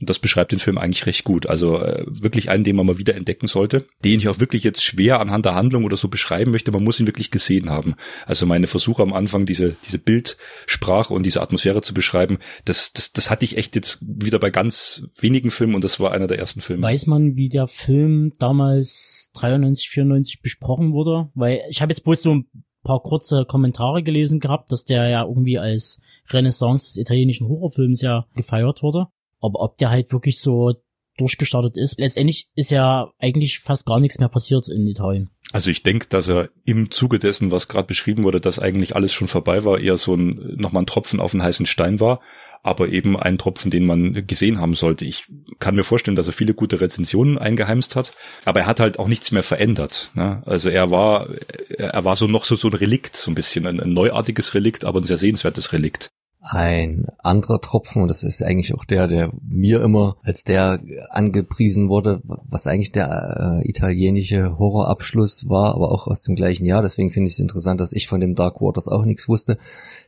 [0.00, 1.46] Und das beschreibt den Film eigentlich recht gut.
[1.46, 4.82] Also äh, wirklich einen, den man mal wieder entdecken sollte, den ich auch wirklich jetzt
[4.82, 6.72] schwer anhand der Handlung oder so beschreiben möchte.
[6.72, 7.94] Man muss ihn wirklich gesehen haben.
[8.26, 13.12] Also meine Versuche am Anfang, diese, diese Bildsprache und diese Atmosphäre zu beschreiben, das, das,
[13.12, 16.40] das hatte ich echt jetzt wieder bei ganz wenigen Filmen und das war einer der
[16.40, 16.82] ersten Filme.
[16.82, 21.30] Weiß man, wie der Film damals 93, 94 besprochen wurde?
[21.34, 22.46] Weil ich habe jetzt bloß so ein
[22.82, 28.26] paar kurze Kommentare gelesen gehabt, dass der ja irgendwie als Renaissance des italienischen Horrorfilms ja
[28.34, 29.06] gefeiert wurde.
[29.44, 30.72] Aber ob der halt wirklich so
[31.18, 31.98] durchgestartet ist.
[31.98, 35.30] Letztendlich ist ja eigentlich fast gar nichts mehr passiert in Italien.
[35.52, 39.12] Also ich denke, dass er im Zuge dessen, was gerade beschrieben wurde, dass eigentlich alles
[39.12, 42.20] schon vorbei war, eher so ein nochmal ein Tropfen auf den heißen Stein war,
[42.62, 45.04] aber eben ein Tropfen, den man gesehen haben sollte.
[45.04, 45.26] Ich
[45.60, 48.12] kann mir vorstellen, dass er viele gute Rezensionen eingeheimst hat,
[48.46, 50.10] aber er hat halt auch nichts mehr verändert.
[50.14, 50.42] Ne?
[50.46, 51.28] Also er war,
[51.68, 54.84] er war so noch so so ein Relikt, so ein bisschen ein, ein neuartiges Relikt,
[54.84, 56.10] aber ein sehr sehenswertes Relikt.
[56.46, 60.78] Ein anderer Tropfen, und das ist eigentlich auch der, der mir immer als der
[61.08, 66.82] angepriesen wurde, was eigentlich der äh, italienische Horrorabschluss war, aber auch aus dem gleichen Jahr.
[66.82, 69.56] Deswegen finde ich es interessant, dass ich von dem Dark Waters auch nichts wusste,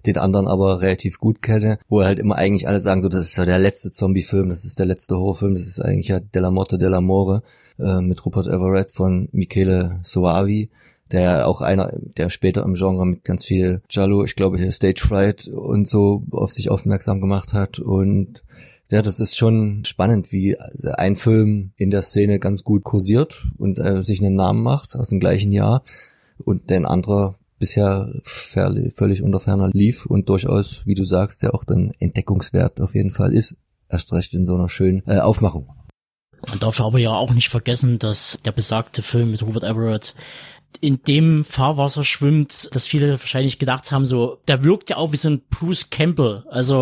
[0.05, 3.35] den anderen aber relativ gut kenne, wo halt immer eigentlich alle sagen, so das ist
[3.35, 6.77] so der letzte Zombie-Film, das ist der letzte Horrorfilm, das ist eigentlich ja Della Morte
[6.77, 7.45] della More
[7.79, 10.69] äh, mit Rupert Everett von Michele Soavi
[11.13, 15.03] der auch einer, der später im Genre mit ganz viel Jallo, ich glaube hier Stage
[15.07, 18.43] Fright und so auf sich aufmerksam gemacht hat und
[18.91, 20.57] ja, das ist schon spannend, wie
[20.97, 25.09] ein Film in der Szene ganz gut kursiert und äh, sich einen Namen macht aus
[25.09, 25.83] dem gleichen Jahr
[26.45, 31.65] und der anderer bisher völlig unter ferner lief und durchaus, wie du sagst, ja auch
[31.65, 33.57] dann Entdeckungswert auf jeden Fall ist.
[33.89, 35.73] Erst recht in so einer schönen äh, Aufmachung.
[36.49, 40.15] Man darf aber ja auch nicht vergessen, dass der besagte Film mit Robert Everett
[40.81, 45.17] in dem Fahrwasser schwimmt, dass viele wahrscheinlich gedacht haben, so, der wirkt ja auch wie
[45.17, 46.45] so ein Bruce Campbell.
[46.51, 46.77] Also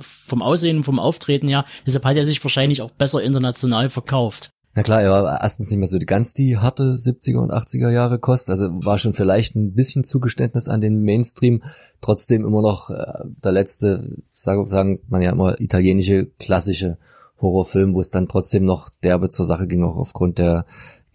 [0.00, 1.64] vom Aussehen, vom Auftreten ja.
[1.86, 4.50] Deshalb hat er sich wahrscheinlich auch besser international verkauft.
[4.74, 8.18] Na klar, er war erstens nicht mehr so ganz die harte 70er und 80er Jahre
[8.18, 11.62] Kost, also war schon vielleicht ein bisschen Zugeständnis an den Mainstream,
[12.02, 16.98] trotzdem immer noch äh, der letzte, sagen, sagen man ja immer, italienische klassische
[17.40, 20.66] Horrorfilm, wo es dann trotzdem noch derbe zur Sache ging, auch aufgrund der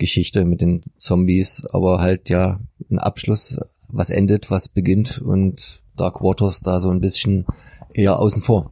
[0.01, 6.21] Geschichte mit den Zombies, aber halt ja ein Abschluss, was endet, was beginnt und Dark
[6.21, 7.45] Waters da so ein bisschen
[7.93, 8.71] eher außen vor.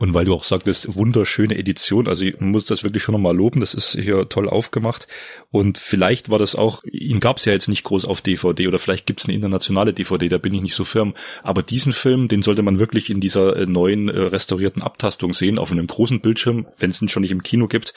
[0.00, 3.58] Und weil du auch sagtest, wunderschöne Edition, also ich muss das wirklich schon nochmal loben,
[3.58, 5.08] das ist hier toll aufgemacht.
[5.50, 8.78] Und vielleicht war das auch, ihn gab es ja jetzt nicht groß auf DVD oder
[8.78, 11.14] vielleicht gibt es eine internationale DVD, da bin ich nicht so firm.
[11.42, 15.58] Aber diesen Film, den sollte man wirklich in dieser äh, neuen äh, restaurierten Abtastung sehen,
[15.58, 17.92] auf einem großen Bildschirm, wenn es ihn schon nicht im Kino gibt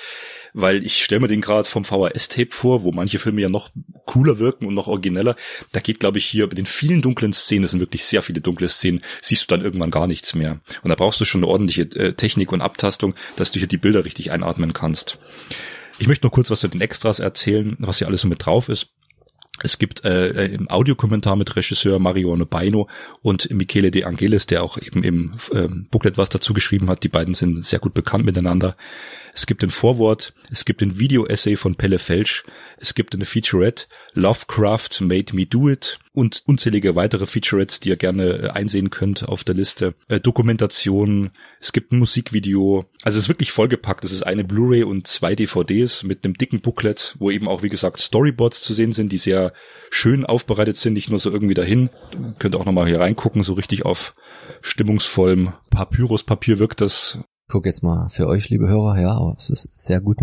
[0.54, 3.70] weil ich stelle mir den gerade vom VHS-Tape vor, wo manche Filme ja noch
[4.06, 5.36] cooler wirken und noch origineller.
[5.72, 8.42] Da geht, glaube ich, hier mit den vielen dunklen Szenen, es sind wirklich sehr viele
[8.42, 10.60] dunkle Szenen, siehst du dann irgendwann gar nichts mehr.
[10.84, 13.78] Und da brauchst du schon eine ordentliche äh, Technik und Abtastung, dass du hier die
[13.78, 15.18] Bilder richtig einatmen kannst.
[16.00, 18.70] Ich möchte noch kurz was zu den Extras erzählen, was hier alles so mit drauf
[18.70, 18.90] ist.
[19.64, 22.90] Es gibt äh, im Audiokommentar mit Regisseur Mariano Baino
[23.22, 27.04] und Michele De Angelis, der auch eben im äh, Booklet was dazu geschrieben hat.
[27.04, 28.76] Die beiden sind sehr gut bekannt miteinander.
[29.34, 32.44] Es gibt ein Vorwort, es gibt ein Video-Essay von Pelle Felsch,
[32.78, 37.96] es gibt eine Featurette, Lovecraft Made Me Do It und unzählige weitere Featurettes, die ihr
[37.96, 39.94] gerne äh, einsehen könnt auf der Liste.
[40.10, 42.86] Äh, Dokumentation, es gibt ein Musikvideo.
[43.04, 44.04] Also es ist wirklich vollgepackt.
[44.04, 47.70] Es ist eine Blu-ray und zwei DVDs mit einem dicken Booklet, wo eben auch, wie
[47.70, 49.54] gesagt, Storyboards zu sehen sind, die sehr
[49.90, 51.90] schön aufbereitet sind, nicht nur so irgendwie dahin.
[52.40, 54.14] Könnt auch nochmal hier reingucken, so richtig auf
[54.62, 57.20] stimmungsvollem Papyruspapier wirkt das
[57.52, 60.18] gucke jetzt mal für euch, liebe Hörer, ja, aber es ist sehr gut.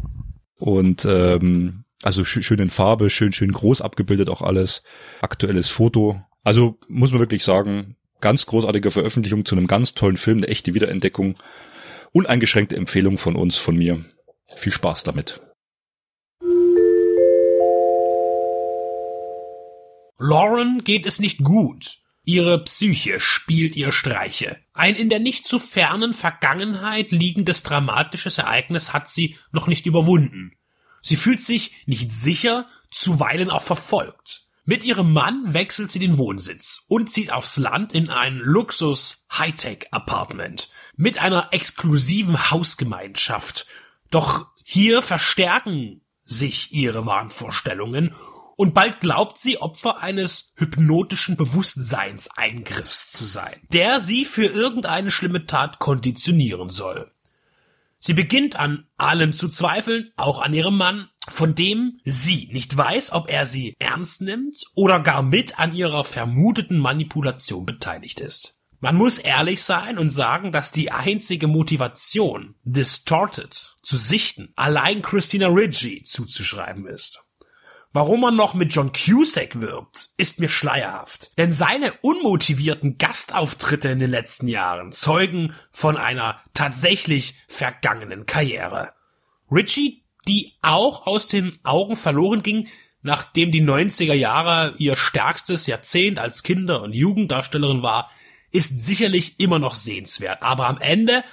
[0.59, 4.83] Und ähm, also sch schön in Farbe, schön, schön groß abgebildet auch alles.
[5.21, 6.21] Aktuelles Foto.
[6.43, 10.75] Also muss man wirklich sagen, ganz großartige Veröffentlichung zu einem ganz tollen Film, eine echte
[10.75, 11.37] Wiederentdeckung.
[12.13, 14.05] Uneingeschränkte Empfehlung von uns, von mir.
[14.57, 15.41] Viel Spaß damit.
[20.19, 21.99] Lauren geht es nicht gut.
[22.25, 24.57] Ihre Psyche spielt ihr Streiche.
[24.79, 30.53] Ein in der nicht zu fernen Vergangenheit liegendes dramatisches Ereignis hat sie noch nicht überwunden.
[31.03, 34.47] Sie fühlt sich nicht sicher, zuweilen auch verfolgt.
[34.65, 39.89] Mit ihrem Mann wechselt sie den Wohnsitz und zieht aufs Land in ein Luxus Hightech
[39.91, 43.67] Apartment mit einer exklusiven Hausgemeinschaft.
[44.13, 48.15] Doch hier verstärken sich ihre Wahnvorstellungen
[48.59, 55.47] und bald glaubt sie Opfer eines hypnotischen Bewusstseinseingriffs zu sein, der sie für irgendeine schlimme
[55.47, 57.13] Tat konditionieren soll.
[58.01, 63.13] Sie beginnt an allem zu zweifeln, auch an ihrem Mann, von dem sie nicht weiß,
[63.13, 68.59] ob er sie ernst nimmt oder gar mit an ihrer vermuteten Manipulation beteiligt ist.
[68.81, 75.47] Man muss ehrlich sein und sagen, dass die einzige Motivation, Distorted zu sichten, allein Christina
[75.47, 77.28] Ridgey zuzuschreiben ist.
[77.93, 81.37] Warum er noch mit John Cusack wirbt, ist mir schleierhaft.
[81.39, 88.91] Denn seine unmotivierten Gastauftritte in den letzten Jahren zeugen von einer tatsächlich vergangenen Karriere.
[89.51, 92.69] Richie, die auch aus den Augen verloren ging,
[93.01, 98.11] nachdem die 90er Jahre ihr stärkstes Jahrzehnt als Kinder- und Jugenddarstellerin war,
[98.51, 101.25] ist sicherlich immer noch sehenswert, aber am Ende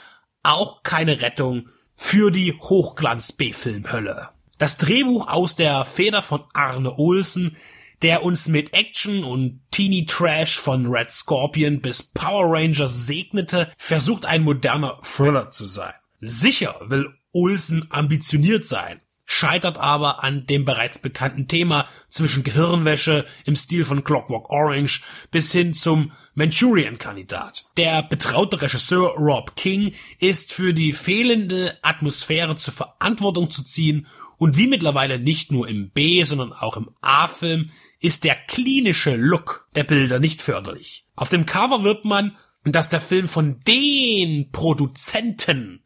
[0.43, 4.30] auch keine Rettung für die Hochglanz-B-Film-Hölle.
[4.58, 7.58] Das Drehbuch aus der Feder von Arne Olsen,
[8.01, 14.26] der uns mit Action und Teeny Trash von Red Scorpion bis Power Rangers segnete, versucht
[14.26, 15.93] ein moderner Thriller zu sein.
[16.22, 23.58] Sicher will Olsen ambitioniert sein, scheitert aber an dem bereits bekannten Thema zwischen Gehirnwäsche im
[23.58, 25.01] Stil von Clockwork Orange
[25.32, 27.66] bis hin zum Manchurian-Kandidat.
[27.76, 34.57] Der betraute Regisseur Rob King ist für die fehlende Atmosphäre zur Verantwortung zu ziehen und
[34.57, 39.83] wie mittlerweile nicht nur im B, sondern auch im A-Film ist der klinische Look der
[39.83, 41.05] Bilder nicht förderlich.
[41.15, 45.83] Auf dem Cover wird man, dass der Film von den Produzenten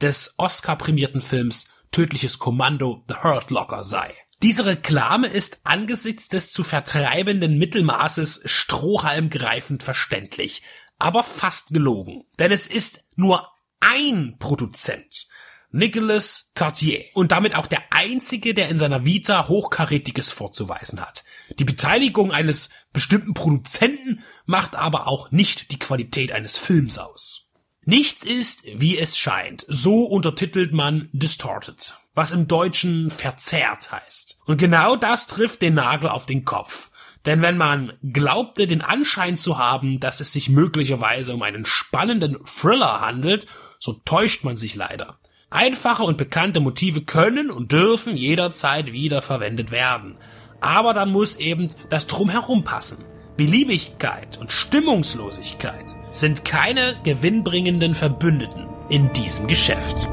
[0.00, 4.14] des Oscar-prämierten Films Tödliches Kommando The Hurt Locker sei.
[4.42, 10.62] Diese Reklame ist angesichts des zu vertreibenden Mittelmaßes strohhalmgreifend verständlich,
[10.98, 12.24] aber fast gelogen.
[12.38, 13.48] Denn es ist nur
[13.80, 15.26] ein Produzent
[15.72, 21.24] Nicolas Cartier und damit auch der einzige, der in seiner Vita Hochkarätiges vorzuweisen hat.
[21.58, 27.50] Die Beteiligung eines bestimmten Produzenten macht aber auch nicht die Qualität eines Films aus.
[27.84, 29.64] Nichts ist, wie es scheint.
[29.66, 34.40] So untertitelt man Distorted, was im Deutschen verzerrt heißt.
[34.46, 36.90] Und genau das trifft den Nagel auf den Kopf.
[37.26, 42.38] Denn wenn man glaubte, den Anschein zu haben, dass es sich möglicherweise um einen spannenden
[42.44, 43.46] Thriller handelt,
[43.78, 45.18] so täuscht man sich leider.
[45.50, 50.16] Einfache und bekannte Motive können und dürfen jederzeit wieder verwendet werden.
[50.60, 53.04] Aber dann muss eben das Drumherum passen.
[53.36, 60.06] Beliebigkeit und Stimmungslosigkeit sind keine gewinnbringenden Verbündeten in diesem Geschäft.